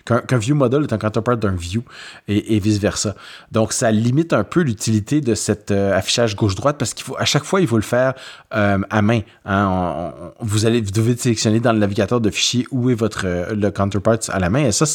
[0.05, 1.83] qu'un view model est un counterpart d'un view
[2.27, 3.15] et, vice-versa.
[3.51, 7.43] Donc, ça limite un peu l'utilité de cet euh, affichage gauche-droite parce qu'il à chaque
[7.43, 8.13] fois, il faut le faire
[8.55, 9.21] euh, à main.
[9.45, 10.13] Hein.
[10.39, 14.49] vous, devez sélectionner dans le navigateur de fichiers où est votre le counterpart à la
[14.49, 14.65] main.
[14.65, 14.85] Et ça,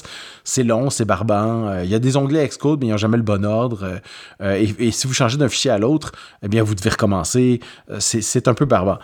[0.45, 1.81] c'est long, c'est barbant.
[1.83, 4.01] Il y a des onglets Xcode, mais ils n'ont jamais le bon ordre.
[4.43, 7.61] Et, si vous changez d'un fichier à l'autre, eh bien, vous devez recommencer.
[7.99, 8.99] C'est un peu barbant.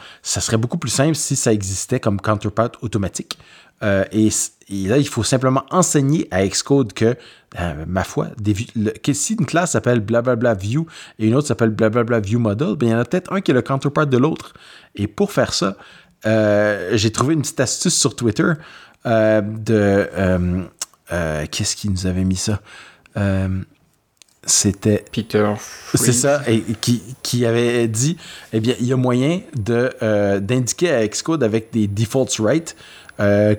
[0.48, 3.38] Serait beaucoup plus simple si ça existait comme counterpart automatique.
[3.82, 4.30] Euh, et,
[4.88, 7.16] là, il faut simplement enseigner à Xcode que,
[7.60, 8.28] euh, ma foi,
[9.02, 10.86] que si une classe s'appelle blablabla view
[11.18, 13.52] et une autre s'appelle blablabla view model, bien, il y en a peut-être un qui
[13.52, 14.54] est le counterpart de l'autre.
[14.96, 15.76] Et pour faire ça,
[16.26, 18.52] euh, j'ai trouvé une petite astuce sur Twitter
[19.04, 20.66] de.
[21.50, 22.60] Qu'est-ce qui nous avait mis ça?
[24.48, 25.52] C'était Peter.
[25.94, 28.16] C'est ça, et qui, qui, avait dit,
[28.52, 32.74] eh bien, il y a moyen de euh, d'indiquer à Xcode avec des defaults right
[33.20, 33.56] euh,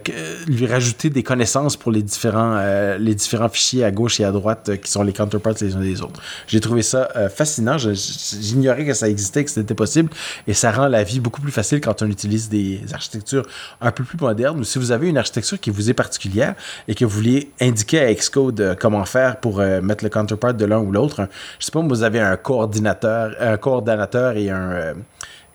[0.47, 4.31] lui rajouter des connaissances pour les différents, euh, les différents fichiers à gauche et à
[4.31, 6.21] droite euh, qui sont les counterparts les uns des autres.
[6.47, 7.77] J'ai trouvé ça fascinant.
[7.77, 10.09] J'ignorais que ça existait, que c'était possible,
[10.47, 13.45] et ça rend la vie beaucoup plus facile quand on utilise des architectures
[13.81, 14.59] un peu plus modernes.
[14.59, 16.55] Ou si vous avez une architecture qui vous est particulière
[16.87, 20.79] et que vous voulez indiquer à Xcode comment faire pour mettre le counterpart de l'un
[20.79, 21.27] ou l'autre,
[21.59, 24.95] je sais pas, vous avez un coordinateur, un coordonnateur et un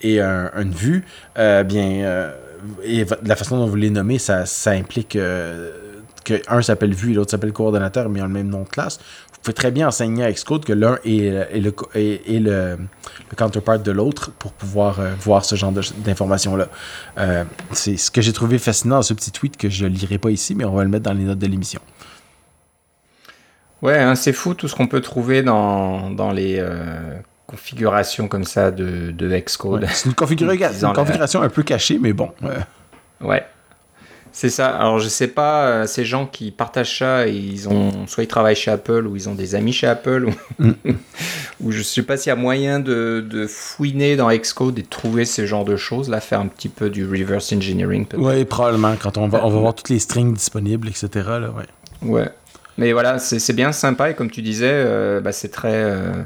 [0.02, 1.04] et une vue,
[1.36, 2.30] bien
[2.82, 5.70] et la façon dont vous les nommez, ça, ça implique euh,
[6.24, 8.98] que s'appelle vue et l'autre s'appelle coordonnateur, mais ils ont le même nom de classe.
[9.32, 12.78] Vous pouvez très bien enseigner à Xcode que l'un est, le, est, le,
[13.36, 16.68] counterpart de l'autre pour pouvoir euh, voir ce genre d'informations-là.
[17.18, 20.18] Euh, c'est ce que j'ai trouvé fascinant dans ce petit tweet que je ne lirai
[20.18, 21.80] pas ici, mais on va le mettre dans les notes de l'émission.
[23.82, 26.58] Ouais, hein, c'est fou tout ce qu'on peut trouver dans, dans les
[27.46, 29.86] configuration comme ça de, de Xcode.
[29.92, 32.30] c'est une, configuration un peu cachée, mais bon.
[33.20, 33.44] Ouais.
[34.32, 34.70] C'est ça.
[34.70, 38.56] Alors je sais pas, euh, ces gens qui partagent ça, ils ont soit ils travaillent
[38.56, 40.72] chez Apple ou ils ont des amis chez Apple ou, mm.
[41.60, 44.88] ou je sais pas s'il y a moyen de, de, fouiner dans Xcode et de
[44.88, 48.06] trouver ce genre de choses, là faire un petit peu du reverse engineering.
[48.16, 51.08] Oui, probablement quand on va on va voir toutes les strings disponibles, etc.
[51.14, 51.66] Là, ouais.
[52.02, 52.28] Ouais.
[52.76, 56.22] Mais voilà, c'est bien sympa et comme tu disais, euh, bah, c'est très euh,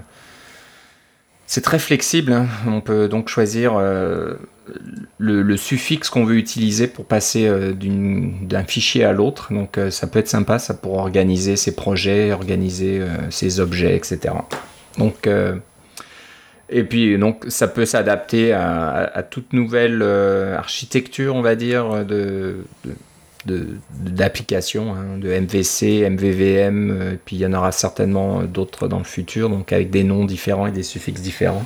[1.48, 2.32] c'est très flexible.
[2.32, 2.46] Hein.
[2.66, 4.34] On peut donc choisir euh,
[5.16, 9.50] le, suffixe qu'on veut utiliser pour passer euh, d'un fichier à l'autre.
[9.50, 14.34] Donc euh, ça peut être sympa, ça pour organiser ses projets, organiser ses objets, etc.
[14.98, 15.26] Donc
[16.70, 22.58] Et puis, donc, ça peut s'adapter à, toute nouvelle architecture, on va dire, de,
[23.46, 28.98] d'applications, de, hein, de, MVC, MVVM, et puis il y en aura certainement d'autres dans
[28.98, 31.64] le futur, donc avec des noms différents et des suffixes différents.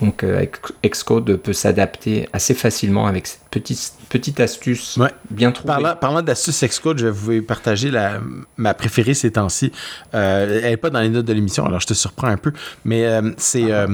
[0.00, 0.44] Donc euh,
[0.84, 4.98] Xcode peut s'adapter assez facilement avec cette petite, petite astuce
[5.30, 5.74] bien trouvée.
[5.74, 8.20] Parlant, parlant d'astuce Xcode, je vais vous partager la,
[8.56, 9.72] ma préférée ces temps-ci.
[10.14, 12.52] Euh, elle n'est pas dans les notes de l'émission, alors je te surprends un peu,
[12.84, 13.72] mais euh, c'est...
[13.72, 13.86] Ah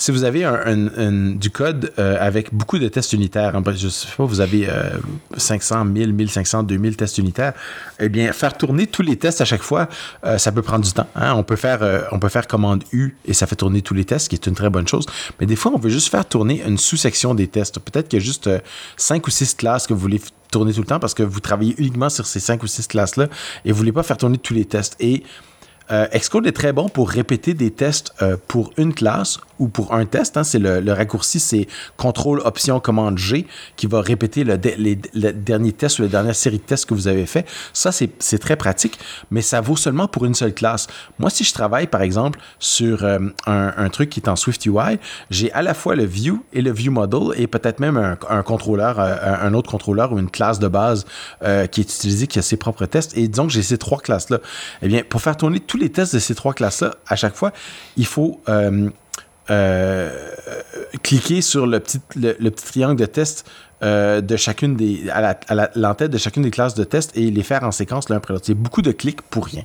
[0.00, 4.08] si vous avez un, du code euh, avec beaucoup de tests unitaires, hein, je sais
[4.16, 4.66] pas, vous avez
[5.36, 7.52] 500, 1000, 1500, 2000 tests unitaires,
[7.98, 9.88] eh bien, faire tourner tous les tests à chaque fois,
[10.24, 11.06] euh, ça peut prendre du temps.
[11.14, 11.34] Hein.
[11.34, 14.06] On, peut faire, euh, on peut faire commande U et ça fait tourner tous les
[14.06, 15.04] tests, ce qui est une très bonne chose.
[15.38, 17.78] Mais des fois, on veut juste faire tourner une sous-section des tests.
[17.78, 18.48] Peut-être qu'il y a juste
[18.96, 20.20] 5 ou 6 classes que vous voulez
[20.50, 23.28] tourner tout le temps parce que vous travaillez uniquement sur ces 5 ou 6 classes-là
[23.66, 24.96] et vous voulez pas faire tourner tous les tests.
[24.98, 25.24] Et
[25.90, 28.14] Xcode est très bon pour répéter des tests
[28.46, 30.36] pour une classe ou pour un test.
[30.36, 35.32] Hein, c'est le, raccourci, c'est contrôle option commande G qui va répéter le, les, le,
[35.32, 37.46] dernier test ou la dernière série de tests que vous avez fait.
[37.72, 38.98] Ça, c'est très pratique,
[39.30, 40.88] mais ça vaut seulement pour une seule classe.
[41.18, 44.98] Moi, si je travaille, par exemple, sur euh, un, truc qui est en Swift UI,
[45.30, 48.98] j'ai à la fois le view et le view model et peut-être même un, contrôleur,
[48.98, 51.04] euh, un, autre contrôleur ou une classe de base
[51.42, 53.16] euh, qui est utilisée, qui a ses propres tests.
[53.16, 54.38] Et disons que j'ai ces trois classes-là.
[54.80, 57.52] Eh bien, pour faire tourner tous les tests de ces trois classes-là, à chaque fois,
[57.96, 58.40] il faut
[59.50, 60.08] euh,
[61.02, 63.50] cliquer sur le petit, le, petit triangle de test
[63.82, 65.34] euh, de chacune des à
[65.74, 68.46] l'entête de chacune des classes de test et les faire en séquence l'un après l'autre.
[68.46, 69.64] C'est beaucoup de clics pour rien.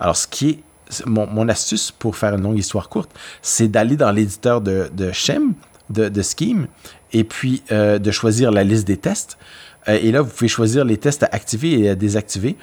[0.00, 0.58] Alors, ce qui est
[1.06, 3.10] mon, astuce pour faire une longue histoire courte,
[3.40, 5.54] c'est d'aller dans l'éditeur de, de Shem,
[5.88, 6.66] de, de Scheme,
[7.14, 9.38] et puis euh, de choisir la liste des tests.
[9.86, 12.56] et là, vous pouvez choisir les tests à activer et à désactiver.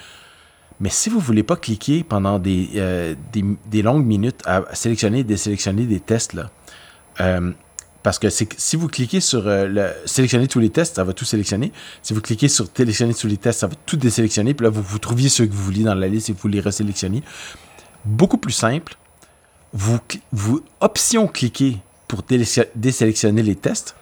[0.79, 2.69] Mais si vous ne voulez pas cliquer pendant des,
[3.33, 6.49] des, des, longues minutes à sélectionner et désélectionner des tests, là,
[7.21, 7.51] euh,
[8.01, 11.25] parce que si vous cliquez sur euh, le, sélectionner tous les tests, ça va tout
[11.25, 11.73] sélectionner.
[12.01, 14.53] Si vous cliquez sur sélectionner tous les tests, ça va tout désélectionner.
[14.53, 17.23] Puis là, vous, trouviez ceux que vous vouliez dans la liste et vous les resélectionnez.
[18.05, 18.95] Beaucoup plus simple.
[19.73, 19.99] Vous,
[20.31, 21.77] vous option cliquez
[22.07, 23.95] pour désélectionner les tests.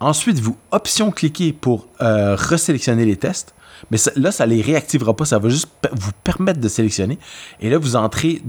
[0.00, 3.54] Ensuite, vous option cliquez pour euh, resélectionner les tests.
[3.90, 7.18] Mais là, ça ne les réactivera pas, ça va juste vous permettre de sélectionner.
[7.60, 8.42] Et là, vous entrez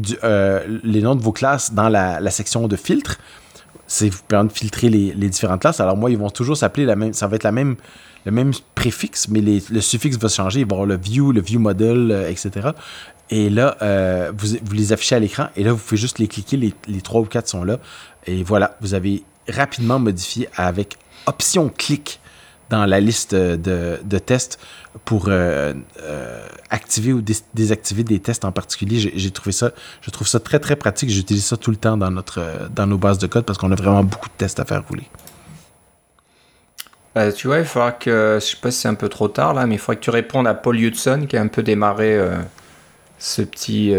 [0.84, 3.20] les noms de vos classes dans la, section de filtre
[3.88, 5.80] c'est vous permet de filtrer les, différentes classes.
[5.80, 7.76] Alors moi, ils vont toujours s'appeler la même, ça va être la même,
[8.26, 10.60] le même préfixe, mais le suffixe va changer.
[10.60, 12.70] Il va y avoir le view, le view model, euh, etc.
[13.32, 16.28] Et là, euh, vous, vous, les affichez à l'écran et là, vous pouvez juste les
[16.28, 16.56] cliquer.
[16.58, 17.80] Les, les trois ou quatre sont là.
[18.28, 22.20] Et voilà, vous avez rapidement modifié avec option clic
[22.70, 24.60] dans la liste de, de tests
[25.06, 29.12] pour euh, euh, activer ou désactiver des tests en particulier.
[29.16, 31.10] J'ai trouvé ça, je trouve ça très très pratique.
[31.10, 33.76] J'utilise ça tout le temps dans notre dans nos bases de code parce qu'on a
[33.76, 35.08] vraiment beaucoup de tests à faire rouler.
[37.18, 39.56] Euh, tu vois, il faudra que, je sais pas si c'est un peu trop tard
[39.56, 42.20] là, mais il faudra que tu répondes à Paul Hudson qui a un peu démarré
[43.18, 43.94] ce petit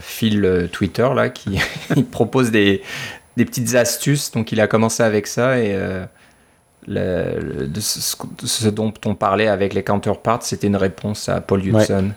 [0.00, 1.58] fil Twitter là, qui
[2.10, 2.82] propose des,
[3.36, 4.32] des petites astuces.
[4.32, 5.78] Donc il a commencé avec ça et
[6.86, 12.10] le, de ce, dont on parlait avec les counterparts, c'était une réponse à Paul Hudson.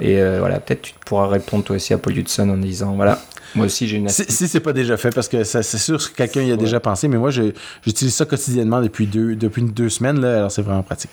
[0.00, 3.18] Et euh, voilà, peut-être tu pourras répondre toi aussi à Paul Hudson en disant voilà,
[3.54, 6.16] moi aussi j'ai une Si, si c'est pas déjà fait, parce que c'est sûr que
[6.16, 10.20] quelqu'un y a déjà pensé, mais moi j'utilise ça quotidiennement depuis deux, depuis deux semaines,
[10.20, 11.10] là, alors c'est vraiment pratique.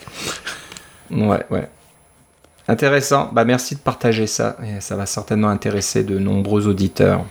[1.10, 1.68] Ouais, ouais.
[2.68, 3.30] Intéressant.
[3.32, 4.56] Bah, merci de partager ça.
[4.62, 7.24] Et ça va certainement intéresser de nombreux auditeurs.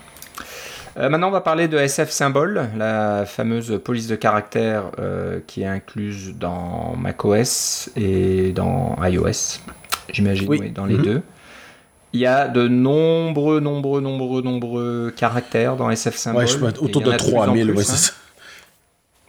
[1.00, 5.62] Euh, maintenant, on va parler de SF Symbol, la fameuse police de caractère euh, qui
[5.62, 9.60] est incluse dans macOS et dans iOS,
[10.12, 10.72] j'imagine, oui.
[10.72, 11.04] dans les mhm.
[11.04, 11.22] deux.
[12.14, 16.42] Il y a de nombreux, nombreux, nombreux, nombreux caractères dans SF Symbol.
[16.42, 17.96] Ouais, je peux autour de 3000, ouais, hein.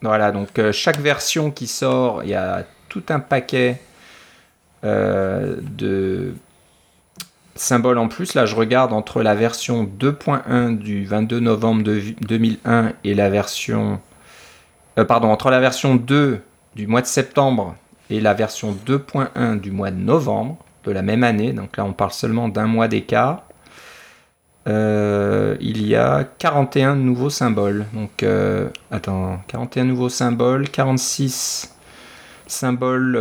[0.01, 3.81] Voilà, donc euh, chaque version qui sort, il y a tout un paquet
[4.83, 6.33] de
[7.61, 13.15] symbole en plus, là je regarde entre la version 2.1 du 22 novembre 2001 et
[13.15, 14.01] la version...
[14.99, 16.41] Euh, pardon, entre la version 2
[16.75, 17.77] du mois de septembre
[18.11, 21.93] et la version 2.1 du mois de novembre de la même année, donc là on
[21.93, 23.43] parle seulement d'un mois d'écart,
[24.69, 27.87] euh, il y a 41 nouveaux symboles.
[27.95, 31.75] Donc, euh, attends, 41 nouveaux symboles, 46
[32.47, 33.17] symboles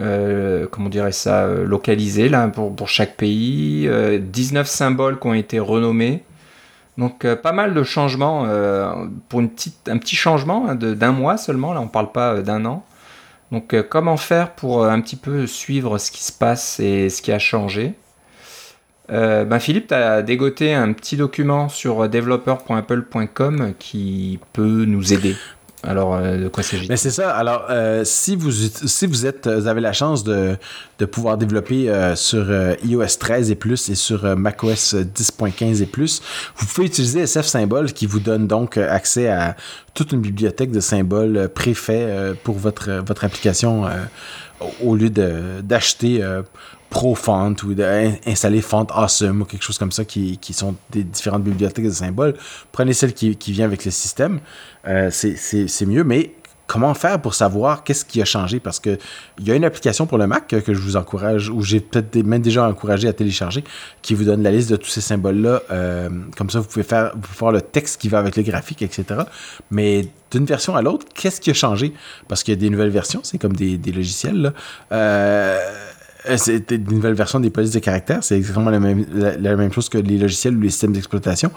[0.00, 3.88] euh, comment dirait ça, euh, localisé là, pour, pour chaque pays,
[4.20, 6.22] 19 euh, symboles qui ont été renommés.
[6.98, 8.44] Donc pas mal de changements
[9.28, 12.42] pour une petite, un petit changement hein, d'un mois seulement, là on ne parle pas
[12.42, 12.84] d'un an.
[13.52, 17.30] Donc comment faire pour un petit peu suivre ce qui se passe et ce qui
[17.30, 17.94] a changé?
[19.08, 25.36] Ben Philippe, tu as dégoté un petit document sur developer.apple.com qui peut nous aider.
[25.84, 26.88] Alors, euh, de quoi s'agit-il?
[26.88, 27.30] Mais c'est ça.
[27.30, 30.56] Alors, euh, si, vous, si vous, êtes, vous avez la chance de,
[30.98, 32.46] de pouvoir développer euh, sur
[32.84, 36.20] iOS 13 et plus et sur macOS 10.15 et plus,
[36.56, 39.56] vous pouvez utiliser SF Symbol qui vous donne donc accès à
[39.94, 43.86] toute une bibliothèque de symboles préfaits pour votre, votre application
[44.82, 46.24] au lieu d'acheter
[46.90, 51.44] ProFont ou d'installer Font Awesome ou quelque chose comme ça qui, qui, sont des différentes
[51.44, 52.34] bibliothèques de symboles.
[52.72, 54.40] Prenez celle qui, qui vient avec le système.
[54.86, 56.32] Euh, c'est mieux, mais
[56.68, 58.60] comment faire pour savoir qu'est-ce qui a changé?
[58.60, 58.98] Parce qu'il
[59.40, 62.42] y a une application pour le Mac que, je vous encourage, ou j'ai peut-être même
[62.42, 63.64] déjà encouragé à télécharger,
[64.02, 65.62] qui vous donne la liste de tous ces symboles-là.
[65.70, 68.82] Euh, comme ça, vous pouvez, faire, vous faire le texte qui va avec le graphique,
[68.82, 69.22] etc.
[69.70, 71.92] Mais d'une version à l'autre, qu'est-ce qui a changé?
[72.28, 74.40] Parce qu'il y a des nouvelles versions, c'est comme des, des logiciels.
[74.40, 74.52] Là.
[74.92, 75.58] Euh,
[76.28, 78.22] euh, c'est une nouvelle version des polices de caractère.
[78.22, 81.50] C'est exactement la même, la, même, chose que les logiciels ou les systèmes d'exploitation.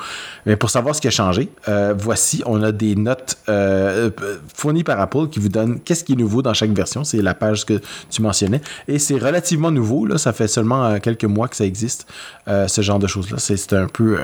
[0.45, 4.09] Mais pour savoir ce qui a changé, euh, voici, on a des notes euh,
[4.53, 7.03] fournies par Apple qui vous donnent qu'est-ce qui est nouveau dans chaque version.
[7.03, 8.61] C'est la page que tu mentionnais.
[8.87, 10.05] Et c'est relativement nouveau.
[10.05, 10.17] Là.
[10.17, 12.07] Ça fait seulement quelques mois que ça existe,
[12.47, 13.37] ce genre de choses-là.
[13.39, 14.17] C'est un peu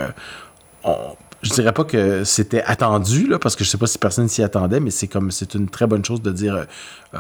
[1.42, 4.80] je dirais pas que c'était attendu, parce que je sais pas si personne s'y attendait,
[4.80, 6.66] mais c'est comme c'est une très bonne chose de dire euh,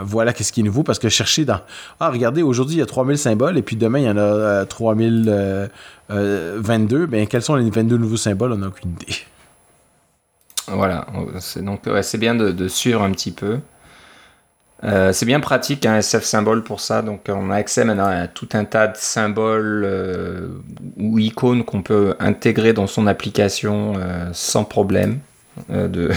[0.01, 1.61] voilà qu'est-ce qui est nouveau, parce que chercher dans
[1.99, 4.65] Ah, regardez, aujourd'hui il y a 3000 symboles, et puis demain il y en a
[4.65, 5.72] 3022,
[6.11, 9.15] euh, ben quels sont les 22 nouveaux symboles, on n'a aucune idée.
[10.68, 13.59] Voilà, donc c'est bien de, de, suivre un petit peu.
[14.84, 18.28] Euh, c'est bien pratique un SF symbole pour ça, donc on a accès maintenant à
[18.28, 20.50] tout un tas de symboles euh,
[20.98, 25.20] ou icônes qu'on peut intégrer dans son application euh, sans problème
[25.70, 26.12] de,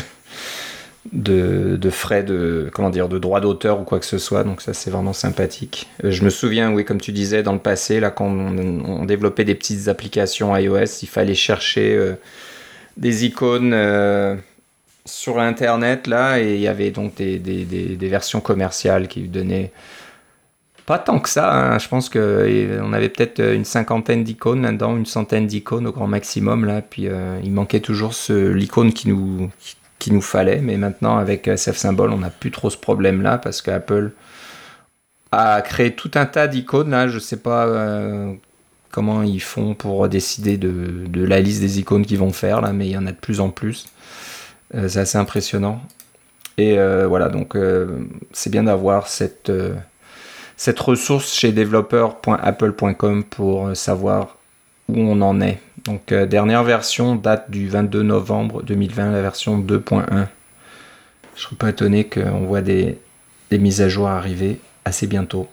[1.13, 4.75] de, frais de comment dire de droit d'auteur ou quoi que ce soit, donc ça
[4.75, 5.89] c'est vraiment sympathique.
[6.05, 9.55] je me souviens, oui, comme tu disais dans le passé, là quand on développait des
[9.55, 11.99] petites applications iOS, il fallait chercher
[12.99, 13.73] des icônes
[15.05, 19.73] sur Internet, là, et il y avait donc des, versions commerciales qui donnaient
[20.87, 21.53] pas tant que ça.
[21.53, 21.79] Hein.
[21.79, 26.65] Je pense qu'on avait peut-être une cinquantaine d'icônes là-dedans, une centaine d'icônes au grand maximum,
[26.65, 26.83] là.
[26.83, 29.51] Puis euh, il manquait toujours l'icône qui nous,
[30.21, 30.61] fallait.
[30.61, 34.13] Mais maintenant, avec SF Symbol, on n'a plus trop ce problème-là parce qu'Apple
[35.33, 36.91] a créé tout un tas d'icônes.
[36.91, 37.67] Là, je sais pas.
[37.67, 38.33] Euh,
[38.91, 42.73] comment ils font pour décider de, de, la liste des icônes qu'ils vont faire là,
[42.73, 43.87] mais il y en a de plus en plus.
[44.75, 45.81] Euh, c'est assez impressionnant.
[46.59, 47.99] Et euh, voilà, donc euh,
[48.33, 49.51] c'est bien d'avoir cette,
[50.79, 54.37] ressource chez developer.apple.com pour savoir
[54.89, 55.59] où on en est.
[55.85, 60.05] Donc dernière version date du 22 novembre 2020, la version 2.1.
[60.11, 60.27] Je ne
[61.35, 62.99] serais pas étonné qu'on voit des,
[63.51, 65.49] des, mises à jour arriver assez bientôt.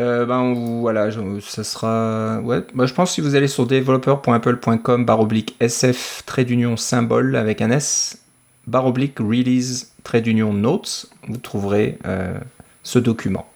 [0.00, 2.40] Ben voilà, ça sera.
[2.40, 7.36] Ouais, bah, je pense que si vous allez sur developer.apple.com oblique SF trait d'union symbole
[7.36, 8.20] avec un S
[8.72, 12.38] oblique release trait d'union notes, vous trouverez euh,
[12.82, 13.46] ce document.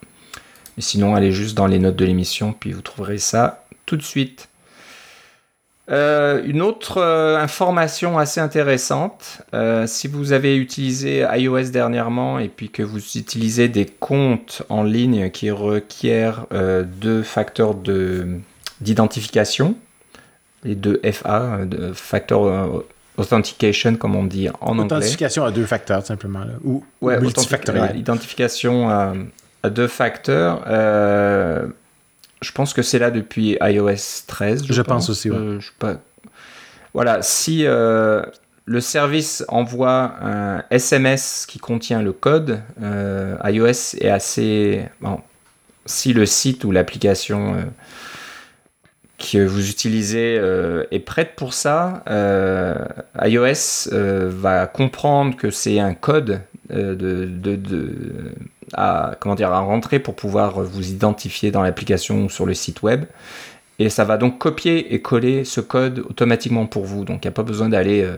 [0.76, 4.02] Et sinon, allez juste dans les notes de l'émission, puis vous trouverez ça tout de
[4.02, 4.48] suite.
[5.90, 12.48] Euh, une autre euh, information assez intéressante, euh, si vous avez utilisé iOS dernièrement et
[12.48, 16.46] puis que vous utilisez des comptes en ligne qui requièrent
[16.86, 17.74] deux facteurs
[18.80, 19.76] d'identification,
[20.64, 22.82] les deux FA, de Factor
[23.18, 24.84] Authentication comme on dit en anglais.
[24.86, 27.18] Authentification à deux facteurs simplement, ou, ouais,
[27.94, 29.12] Identification à,
[29.62, 30.62] à, deux facteurs
[32.44, 34.64] je pense que c'est là depuis iOS 13.
[34.68, 35.08] Je, pense.
[35.08, 35.30] aussi.
[35.30, 35.94] Euh, pas...
[36.92, 38.22] Voilà, si euh,
[38.66, 44.84] le service envoie un SMS qui contient le code, euh, iOS est assez.
[45.00, 45.20] Bon,
[45.86, 47.56] si le site ou l'application
[49.18, 50.34] que vous utilisez
[50.90, 52.02] est prête pour ça,
[53.22, 56.40] iOS va comprendre que c'est un code
[56.70, 58.32] de, de,
[58.72, 62.82] à, comment dire, à rentrer pour pouvoir vous identifier dans l'application ou sur le site
[62.82, 63.04] web.
[63.78, 67.04] Et ça va donc copier et coller ce code automatiquement pour vous.
[67.04, 68.16] Donc il n'y a pas besoin d'aller euh,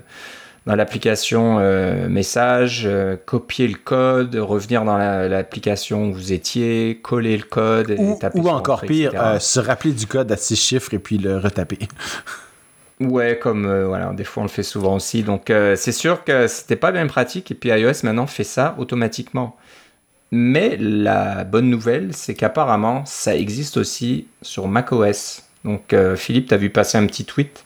[0.67, 7.37] dans l'application euh, message, euh, copier le code, revenir dans l'application où vous étiez, coller
[7.39, 10.93] le code et ou, taper Ou encore pire, se rappeler du code à six chiffres
[10.93, 11.79] et puis le retaper.
[13.01, 15.23] Ouais, comme voilà, des fois on le fait souvent aussi.
[15.23, 19.57] Donc c'est sûr que c'était pas bien pratique et puis iOS maintenant fait ça automatiquement.
[20.33, 25.45] Mais la bonne nouvelle, c'est qu'apparemment, ça existe aussi sur macOS.
[25.65, 27.65] Donc, euh, Philippe, tu as vu passer un petit tweet?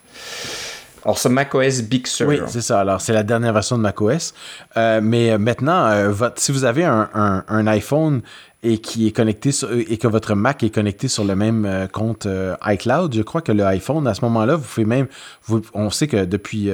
[1.05, 2.29] Alors, c'est macOS Big Sur.
[2.29, 2.81] Oui, c'est ça.
[2.81, 4.35] Alors, c'est la dernière version de macOS.
[4.77, 8.23] Euh, mais maintenant, votre, si vous avez un, iPhone
[8.63, 9.51] et qui est connecté
[9.89, 12.27] et que votre Mac est connecté sur le même compte
[12.67, 15.07] iCloud, je crois que le iPhone, à ce moment-là, vous pouvez même.
[15.73, 16.71] on sait que depuis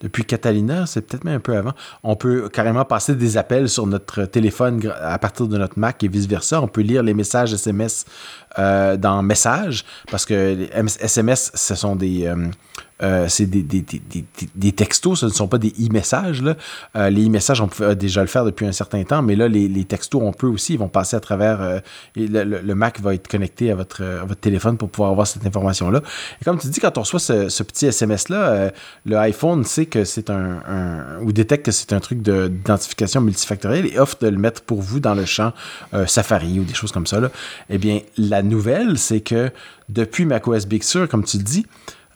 [0.00, 3.86] depuis Catalina, c'est peut-être même un peu avant, on peut carrément passer des appels sur
[3.86, 6.60] notre téléphone à partir de notre Mac et vice-versa.
[6.62, 8.06] On peut lire les messages SMS
[8.58, 12.32] euh, dans Messages, parce que les SMS, ce sont des...
[13.02, 13.84] Euh, c'est des, des,
[14.54, 16.42] des, textos, ce ne sont pas des e-messages.
[16.96, 19.84] Euh, les e-messages, on peut déjà le faire depuis un certain temps, mais là, les,
[19.84, 21.60] textos, on peut aussi, ils vont passer à travers.
[21.62, 21.78] Euh,
[22.16, 26.02] le, Mac va être connecté à votre, votre téléphone pour pouvoir avoir cette information-là.
[26.40, 28.72] Et comme tu dis, quand on reçoit ce, petit SMS-là,
[29.04, 33.98] le iPhone sait que c'est un, ou détecte que c'est un truc d'identification multifactorielle et
[33.98, 35.52] offre de le mettre pour vous dans le champ
[36.06, 37.20] Safari ou des choses comme ça.
[37.20, 37.30] Là.
[37.68, 39.50] Eh bien, la nouvelle, c'est que
[39.88, 41.66] depuis macOS Big Sur, comme tu le dis,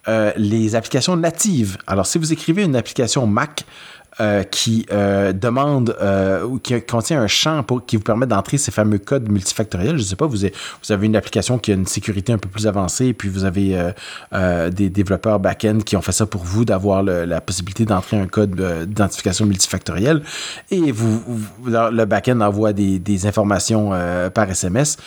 [0.06, 1.78] euh, les applications natives.
[1.86, 3.64] Alors, si vous écrivez une application Mac
[4.20, 5.96] euh, qui euh, demande
[6.46, 10.06] ou qui contient un champ qui vous permet d'entrer ces fameux codes multifactoriels, je ne
[10.06, 13.28] sais pas, vous avez, une application qui a une sécurité un peu plus avancée, puis
[13.28, 13.76] vous avez
[14.70, 18.54] des développeurs back-end qui ont fait ça pour vous, d'avoir la possibilité d'entrer un code
[18.86, 20.22] d'identification multifactorielle,
[20.70, 21.22] et vous,
[21.64, 23.90] le back-end envoie des informations
[24.32, 24.98] par SMS.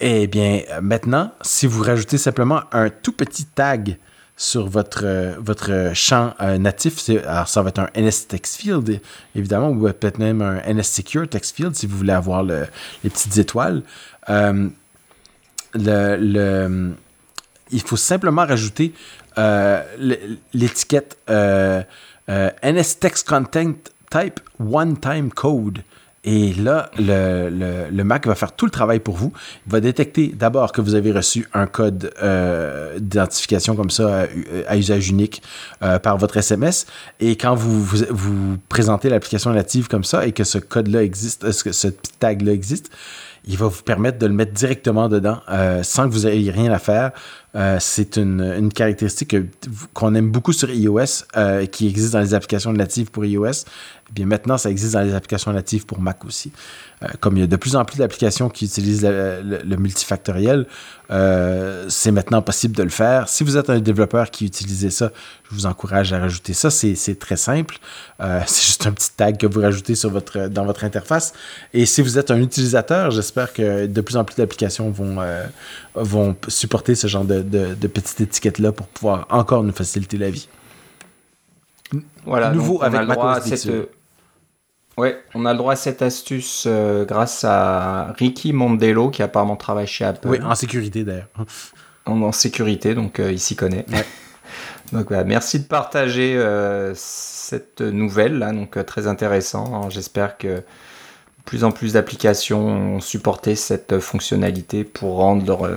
[0.00, 3.98] Eh bien, maintenant, si vous rajoutez simplement un tout petit tag
[4.36, 7.08] sur votre, euh, votre champ euh, natif.
[7.08, 9.00] Alors, ça va être un NS Text Field,
[9.34, 12.66] évidemment, ou peut-être même un NS Secure Text Field si vous voulez avoir les
[13.02, 13.82] petites étoiles.
[14.28, 14.68] Euh,
[15.74, 16.92] le,
[17.70, 18.92] il faut simplement rajouter
[20.52, 23.74] l'étiquette NS Text Content
[24.10, 25.82] Type One Time Code.
[26.24, 29.32] Et là, le, Mac va faire tout le travail pour vous.
[29.66, 34.26] Il va détecter d'abord que vous avez reçu un code euh, d'identification comme ça euh,
[34.66, 35.42] à, usage unique
[35.82, 36.86] euh, par votre SMS.
[37.20, 41.72] Et quand vous, vous, présentez l'application native comme ça et que ce code-là existe, ce,
[41.72, 42.90] ce tag-là existe,
[43.46, 45.38] il va vous permettre de le mettre directement dedans
[45.82, 47.12] sans que vous ayez rien à faire.
[47.78, 49.36] C'est une, caractéristique
[49.92, 51.24] qu'on aime beaucoup sur iOS,
[51.70, 53.64] qui existe dans les applications natives pour iOS.
[54.10, 56.52] Eh bien maintenant, ça existe dans les applications natives pour Mac aussi.
[57.02, 60.66] Euh, comme il y a de plus en plus d'applications qui utilisent le, multifactoriel,
[61.10, 63.28] euh, c'est maintenant possible de le faire.
[63.28, 65.10] Si vous êtes un développeur qui utilise ça,
[65.50, 66.70] je vous encourage à rajouter ça.
[66.70, 67.78] C'est très simple.
[68.20, 69.94] Euh, c'est juste un petit tag que vous rajoutez
[70.50, 71.32] dans votre interface.
[71.72, 76.94] Et si vous êtes un utilisateur, j'espère que de plus en plus d'applications vont supporter
[76.94, 80.48] ce genre de, de, de petites étiquettes-là pour pouvoir encore nous faciliter la vie.
[82.24, 83.70] Voilà, nouveau avec on a cette...
[84.96, 89.56] Ouais, on a le droit à cette astuce euh, grâce à Ricky Mondello qui apparemment
[89.56, 90.28] travaille chez Apple.
[90.28, 91.28] Oui, en sécurité d'ailleurs.
[92.06, 93.86] En, sécurité, donc euh, il s'y connaît.
[94.92, 99.88] donc voilà, merci de partager euh, cette nouvelle là, donc très intéressant.
[99.88, 100.62] J'espère que
[101.44, 105.68] plus en plus d'applications ont supporté cette fonctionnalité pour rendre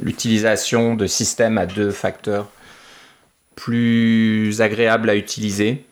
[0.00, 2.48] l'utilisation de systèmes à deux facteurs
[3.54, 5.84] plus agréable à utiliser.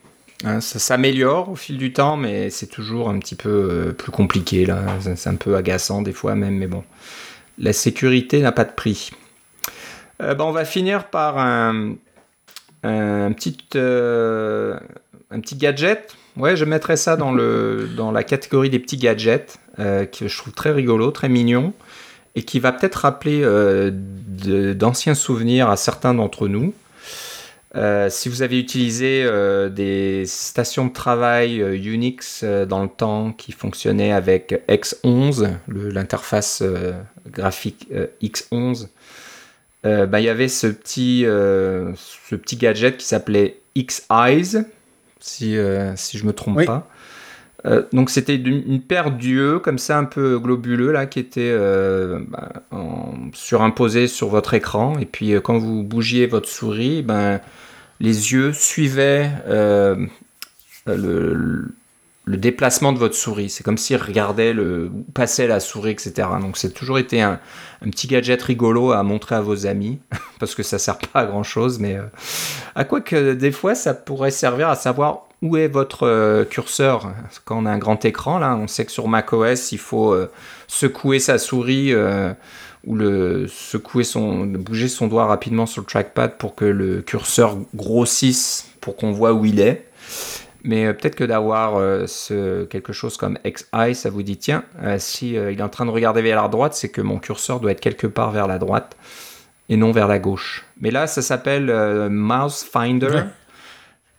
[0.45, 4.11] Hein, ça s'améliore au fil du temps, mais c'est toujours un petit peu euh, plus
[4.11, 4.67] compliqué.
[5.01, 6.83] C'est un peu agaçant des fois même, mais bon.
[7.59, 9.11] La sécurité n'a pas de prix.
[10.23, 11.91] Euh, ben, on va finir par euh,
[12.83, 13.57] un petit
[15.57, 16.17] gadget.
[16.37, 20.53] Ouais, je mettrais ça dans, le, dans la catégorie des petits gadgets que je trouve
[20.53, 21.73] très rigolo, très mignon
[22.35, 23.43] et qui va peut-être rappeler
[24.75, 26.75] d'anciens souvenirs à certains d'entre nous.
[27.77, 33.33] Euh, si vous avez utilisé euh, des stations de travail euh, Unix dans le temps
[33.33, 36.65] qui fonctionnaient avec X11, l'interface
[37.29, 37.89] graphique
[38.23, 38.89] X11,
[39.85, 44.65] bah, il y avait ce petit, ce petit gadget qui s'appelait X-Eyes,
[45.21, 45.57] si,
[45.97, 46.89] si je me trompe pas.
[47.93, 51.55] donc c'était une, paire d'yeux comme ça un peu globuleux là qui était
[52.29, 52.49] bah,
[53.33, 57.41] surimposé sur votre écran et puis quand vous bougiez votre souris ben
[58.01, 60.07] les yeux suivaient euh,
[60.87, 61.73] le,
[62.37, 63.51] déplacement de votre souris.
[63.51, 66.29] C'est comme s'ils regardaient le passaient la souris, etc.
[66.41, 67.41] Donc c'est toujours été un,
[67.83, 70.01] petit gadget rigolo à montrer à vos amis
[70.39, 72.03] parce que ça sert pas à grand chose, mais euh,
[72.75, 77.13] à quoi que des fois ça pourrait servir à savoir où est votre euh, curseur
[77.45, 78.39] quand on a un grand écran.
[78.39, 80.15] Là, on sait que sur macOS il faut
[80.67, 81.95] secouer sa souris
[82.85, 87.59] ou le secouer son, bouger son doigt rapidement sur le trackpad pour que le curseur
[87.75, 89.87] grossisse pour qu'on voit où il est.
[90.65, 94.65] Mais euh, peut-être que d'avoir euh, ce, quelque chose comme XI, ça vous dit tiens,
[94.83, 97.61] euh, si il est en train de regarder vers la droite, c'est que mon curseur
[97.61, 98.97] doit être quelque part vers la droite.
[99.69, 100.65] et non vers la gauche.
[100.81, 101.73] Mais là, ça s'appelle
[102.11, 103.23] Mouse Finder.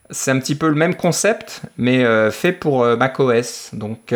[0.08, 3.70] C'est un petit peu le même concept, mais fait pour macOS.
[3.74, 4.14] Donc,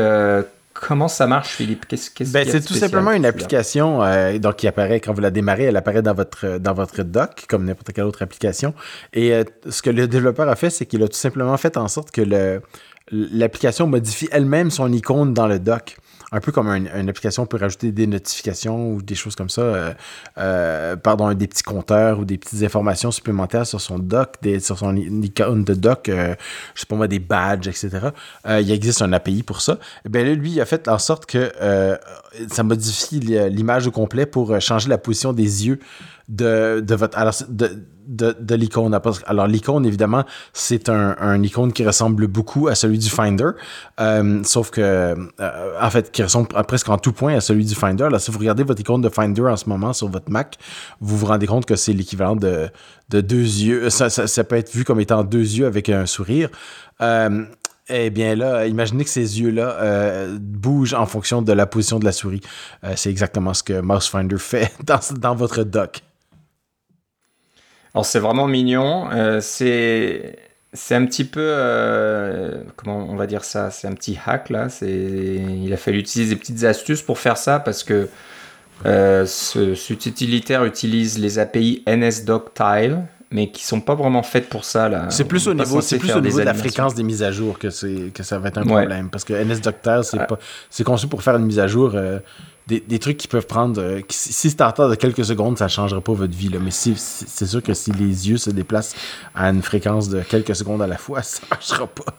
[0.81, 1.87] Comment ça marche, Philippe?
[1.87, 5.65] Qu'est-ce, ben, C'est tout simplement une application euh, donc, qui apparaît quand vous la démarrez,
[5.65, 8.75] elle apparaît dans votre, dans votre dock, comme n'importe quelle autre application.
[9.13, 11.89] Et euh, ce que le développeur a fait, c'est qu'il a tout simplement fait en
[11.89, 12.61] sorte que
[13.11, 15.97] l'application modifie elle-même son icône dans le dock
[16.37, 19.95] un peu comme une application peut rajouter des notifications ou des choses comme ça, euh,
[20.37, 24.95] euh, pardon, des petits compteurs ou des petites informations supplémentaires sur son doc, sur son
[24.97, 26.35] icône de doc, euh,
[26.75, 28.11] je sais pas moi, des badges, etc.
[28.47, 29.79] il existe un API pour ça.
[30.09, 31.51] Bien là, lui, il a fait en sorte que
[32.53, 35.79] ça modifie l'image au complet pour changer la position des yeux
[36.29, 37.17] de, de votre.
[37.17, 37.35] Alors,
[38.07, 38.99] de, l'icône.
[39.27, 43.51] Alors, l'icône, évidemment, c'est un, icône qui ressemble beaucoup à celui du Finder,
[44.01, 47.75] euh, sauf que, euh, en fait, qui ressemble presque en tout point à celui du
[47.75, 48.09] Finder.
[48.11, 50.57] Là, si vous regardez votre icône de Finder en ce moment sur votre Mac,
[51.01, 52.69] vous vous rendez compte que c'est l'équivalent de,
[53.11, 53.91] de, deux yeux.
[53.91, 56.49] Ça, ça, peut être vu comme étant deux yeux avec un sourire.
[57.01, 57.45] Euh,
[57.89, 62.11] eh bien là, imaginez que ces yeux-là bougent en fonction de la position de la
[62.11, 62.41] souris.
[62.97, 66.03] c'est exactement ce que Mouse Finder fait dans, dans votre dock.
[67.97, 69.09] Alors c'est vraiment mignon.
[69.11, 70.39] Euh, c'est
[70.75, 73.71] c'est un petit peu euh, comment on va dire ça?
[73.71, 74.69] C'est un petit hack là.
[74.69, 78.11] C'est il a fallu utiliser des petites astuces pour faire ça parce que
[78.85, 82.99] euh, ce, cet utilitaire utilise les API NSDocTile
[83.31, 85.07] mais qui sont pas vraiment faites pour ça là.
[85.09, 87.59] C'est plus au niveau, c'est plus au niveau de la fréquence des mises à jour
[87.59, 90.39] que c'est que ça va être un problème parce que NSDocTile c'est pas
[90.69, 91.97] c'est conçu pour faire une mise à jour
[92.67, 93.81] des, trucs qui peuvent prendre.
[93.81, 96.49] Euh, si c'est en retard de quelques secondes, ça ne changera pas votre vie.
[96.49, 96.59] Là.
[96.61, 98.95] Mais si, c'est sûr que si les yeux se déplacent
[99.35, 102.15] à une fréquence de quelques secondes à la fois, ça ne marchera pas.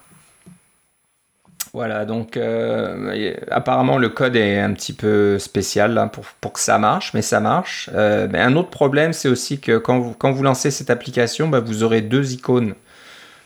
[1.73, 6.59] Voilà, donc euh, apparemment le code est un petit peu spécial là, pour, pour, que
[6.59, 7.89] ça marche, mais ça marche.
[7.93, 11.49] Euh, mais un autre problème, c'est aussi que quand vous, quand vous lancez cette application,
[11.49, 12.73] bah, vous aurez deux icônes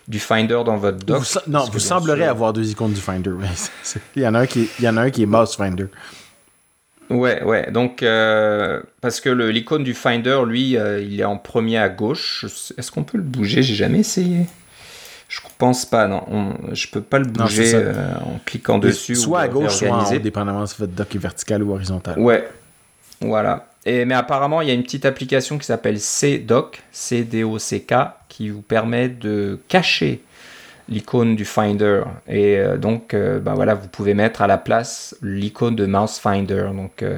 [0.08, 1.24] du Finder dans votre dock.
[1.48, 3.32] non, vous semblerez avoir deux icônes du Finder.
[4.16, 5.88] il, y en a un qui, il y en a un qui est Mouse Finder.
[7.12, 7.72] Ouais, ouais.
[7.72, 12.46] Donc, euh, parce que l'icône du Finder, lui, euh, il est en premier à gauche.
[12.78, 13.62] Est-ce qu'on peut le bouger?
[13.62, 14.46] J'ai jamais essayé.
[15.28, 16.24] Je pense pas, non.
[16.30, 19.16] On, je peux pas le bouger euh, en cliquant dessus.
[19.16, 22.20] Soit à gauche, soit en haut, dépendamment si votre dock est vertical ou horizontal.
[22.20, 22.48] Ouais,
[23.22, 23.68] voilà.
[23.86, 27.94] Et, mais apparemment, il y a une petite application qui s'appelle CDoc, C-D-O-C-K,
[28.28, 30.22] qui vous permet de cacher
[30.92, 32.04] l'icône du Finder.
[32.28, 36.20] Et euh, donc, euh, ben voilà, vous pouvez mettre à la place l'icône de Mouse
[36.20, 36.68] Finder.
[36.76, 37.18] Donc, euh,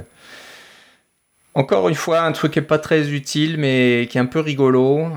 [1.55, 4.39] encore une fois, un truc qui n'est pas très utile, mais qui est un peu
[4.39, 5.07] rigolo,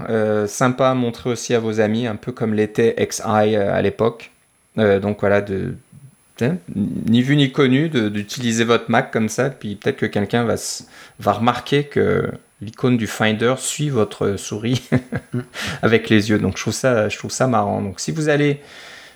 [0.46, 4.32] sympa à montrer aussi à vos amis, un peu comme l'était XI à l'époque.
[4.76, 5.76] donc voilà, de,
[6.42, 10.56] hein, ni vu ni connu, d'utiliser votre Mac comme ça, puis peut-être que quelqu'un va,
[11.20, 12.30] va remarquer que
[12.60, 14.82] l'icône du Finder suit votre souris
[15.82, 16.38] avec les yeux.
[16.38, 17.82] Donc je trouve ça, je trouve ça marrant.
[17.82, 18.60] Donc si vous allez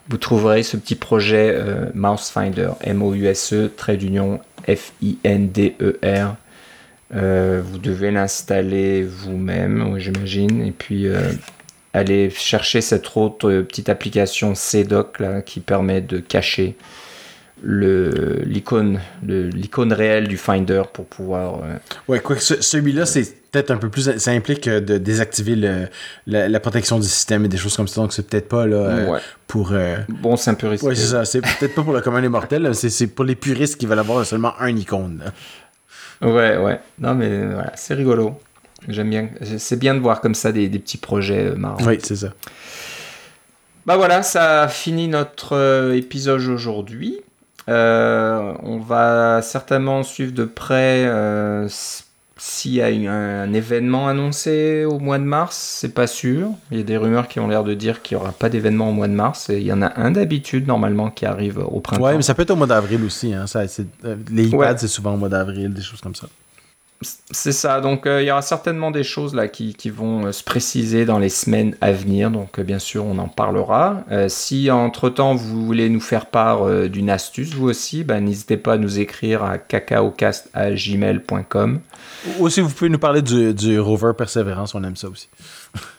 [0.09, 6.37] vous trouverez ce petit projet euh, Mouse Finder, M-O-U-S-E, trait d'union F-I-N-D-E-R.
[7.15, 11.07] Euh, vous devez l'installer vous-même, j'imagine, et puis
[11.93, 16.77] aller chercher cette autre euh, petite application CDoc là, qui permet de cacher
[17.65, 21.77] l'icône l'icône réelle du Finder pour pouvoir euh,
[22.09, 23.23] ouais quoi celui-là c'est
[23.53, 25.87] peut-être un peu plus ça implique euh, de désactiver le,
[26.27, 29.73] la, protection du système et des choses comme ça donc c'est peut-être pas là pour
[30.09, 30.89] bon c'est un peu risqué.
[30.89, 33.77] Ouais c'est ça c'est peut-être pas pour le commun des mortels c'est pour les puristes
[33.77, 35.23] qui veulent avoir seulement un icône
[36.21, 36.81] ouais ouais.
[36.99, 38.41] Non mais voilà c'est rigolo
[38.89, 39.29] J'aime bien.
[39.59, 41.85] C'est bien de voir comme ça des, petits projets euh, marrants.
[41.87, 42.29] Oui, c'est ça.
[43.87, 47.19] Bah voilà, ça finit notre euh, épisode aujourd'hui.
[47.69, 51.09] Euh, on va certainement suivre de près
[52.45, 55.57] s'il y a un, événement annoncé au mois de mars.
[55.81, 56.49] C'est pas sûr.
[56.73, 58.91] Il y a des rumeurs qui ont l'air de dire qu'il n'y aura pas d'événement
[58.91, 59.49] au mois de mars.
[59.49, 62.03] Et il y en a un d'habitude normalement qui arrive au printemps.
[62.03, 63.33] Ouais, mais ça peut être au mois d'avril aussi.
[63.33, 63.47] Hein.
[63.47, 63.63] Ça,
[64.31, 66.27] les iPads, c'est souvent au mois d'avril, des choses comme ça.
[67.03, 70.45] C'est ça, donc euh, il y aura certainement des choses là qui, vont euh, se
[70.45, 74.05] préciser dans les semaines à venir, donc euh, bien sûr on en parlera.
[74.29, 78.79] si entre-temps vous voulez nous faire part d'une astuce, vous aussi, ben, n'hésitez pas à
[78.79, 81.81] nous écrire à cacaocast.gmail.com.
[82.39, 85.29] Ou si vous pouvez nous parler du, du rover Persévérance, on aime ça aussi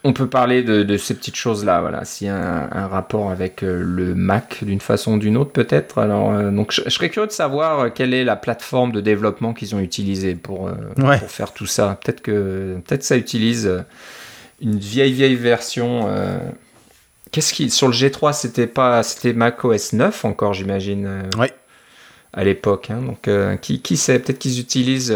[0.04, 2.06] on peut parler de, ces petites choses-là, voilà.
[2.06, 5.98] S'il y a un, rapport avec euh, le Mac d'une façon ou d'une autre, peut-être.
[5.98, 9.54] Alors, euh, donc, je, serais curieux de savoir euh, quelle est la plateforme de développement
[9.54, 10.70] qu'ils ont utilisée pour,
[11.28, 11.98] faire tout ça.
[12.04, 13.84] Peut-être que peut-être ça utilise
[14.62, 16.10] une vieille vieille version
[17.32, 21.24] qu'est-ce qui sur le G3 c'était pas c'était macOS 9 encore j'imagine.
[22.36, 23.02] À l'époque, hein.
[23.02, 23.30] donc
[23.62, 25.16] qui, qui sait peut-être qu'ils utilisent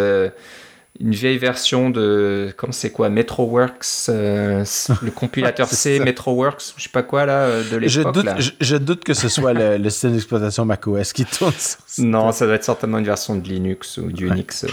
[0.99, 4.63] une vieille version de comment c'est quoi MetroWorks euh,
[5.01, 8.77] le compilateur C MetroWorks je sais pas quoi là euh, de l'époque je doute, je,
[8.77, 11.53] doute que ce soit le, système d'exploitation macOS qui tourne
[11.99, 14.67] non ça doit être certainement une version de Linux ou du Unix euh,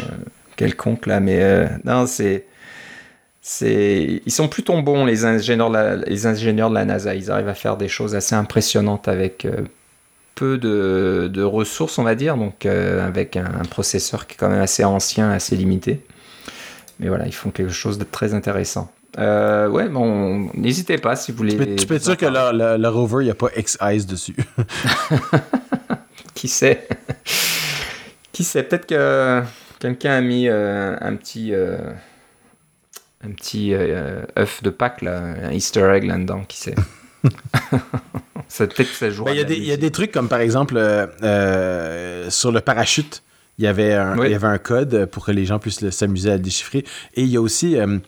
[0.57, 2.47] quelconque là mais non c'est
[3.41, 5.71] c'est ils sont plutôt bons les ingénieurs
[6.07, 7.15] les ingénieurs de la NASA.
[7.15, 9.47] Ils arrivent à faire des choses assez impressionnantes avec
[10.35, 14.63] peu de, de, ressources, on va dire, donc avec un, processeur qui est quand même
[14.63, 16.01] assez ancien, assez limité.
[17.01, 18.91] Mais voilà, ils font quelque chose de très intéressant.
[19.19, 21.77] Euh, ouais, bon, n'hésitez pas si vous voulez.
[21.77, 24.37] Tu peux, être sûr que le, rover, il n'y a pas X-Eyes dessus.
[26.35, 26.89] Qui sait?
[28.33, 28.65] Qui sait?
[28.65, 29.43] Peut-être que
[29.79, 31.55] quelqu'un a mis euh, un petit.
[31.55, 31.79] Euh,
[33.27, 36.75] un petit œuf de Pâques, là, un Easter egg là-dedans, qui sait?
[38.49, 39.25] ça peut-être que ça joue.
[39.25, 40.75] Ben, il y, a des trucs comme par exemple
[42.29, 43.23] sur le parachute
[43.59, 46.31] il y avait un, il y avait un code pour que les gens puissent s'amuser
[46.31, 46.85] à le déchiffrer.
[47.15, 47.99] Et il y a aussi euh,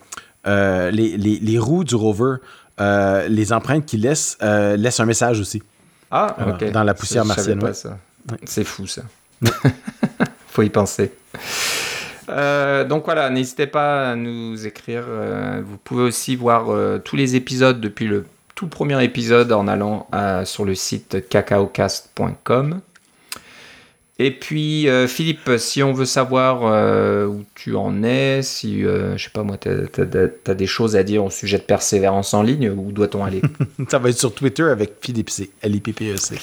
[0.45, 2.37] euh, les, les, les, roues du rover,
[2.79, 5.63] euh, les empreintes qu'il laisse, laissent un message aussi.
[6.11, 6.71] Ah, ok.
[6.71, 7.61] Dans la poussière martienne.
[8.43, 9.03] C'est fou, ça.
[10.49, 11.11] Faut y penser.
[12.27, 15.03] donc voilà, n'hésitez pas à nous écrire.
[15.63, 16.67] vous pouvez aussi voir
[17.03, 18.25] tous les épisodes depuis le
[18.55, 20.09] tout premier épisode en allant
[20.43, 22.81] sur le site cacaocast.com.
[24.19, 29.15] Et puis, euh, Philippe, si on veut savoir euh, où tu en es, si, euh,
[29.15, 32.41] je sais pas moi, tu as, des choses à dire au sujet de persévérance en
[32.41, 33.41] ligne, où doit-on aller?
[33.89, 36.35] Ça va être sur Twitter avec Philippe C, L-I-P-P-E-C.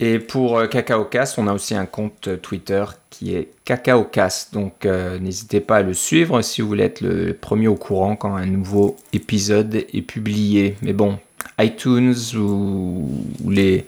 [0.00, 4.52] Et pour CacaoCast, on a aussi un compte Twitter qui est CacaoCast.
[4.52, 8.34] Donc, n'hésitez pas à le suivre si vous voulez être le premier au courant quand
[8.34, 10.76] un nouveau épisode est publié.
[10.82, 11.18] Mais bon,
[11.58, 13.08] iTunes ou
[13.48, 13.86] les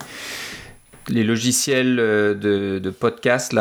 [1.09, 3.57] les logiciels euh, de, podcast,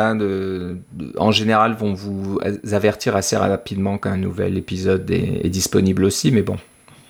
[1.16, 2.38] en général, vont vous
[2.72, 6.30] avertir assez rapidement qu'un nouvel épisode est, disponible aussi.
[6.30, 6.56] Mais bon,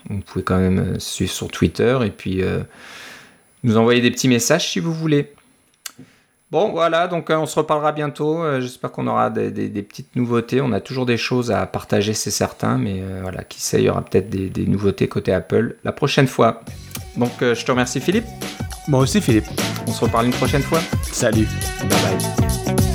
[0.09, 2.61] vous pouvez quand même euh, suivre sur Twitter et puis euh,
[3.63, 5.33] nous envoyer des petits messages si vous voulez.
[6.51, 8.43] Bon, voilà, donc on se reparlera bientôt.
[8.59, 10.63] J'espère qu'on aura des, petites nouveautés.
[10.63, 13.91] On a toujours des choses à partager, c'est certain, mais voilà, qui sait, il y
[13.91, 16.63] aura peut-être des nouveautés côté Apple la prochaine fois.
[17.19, 18.25] Donc, je te remercie, Philippe.
[18.89, 19.47] Moi aussi, Philippe.
[19.87, 20.81] On se reparle une prochaine fois.
[21.13, 21.47] Salut.
[21.81, 22.88] Bye bye.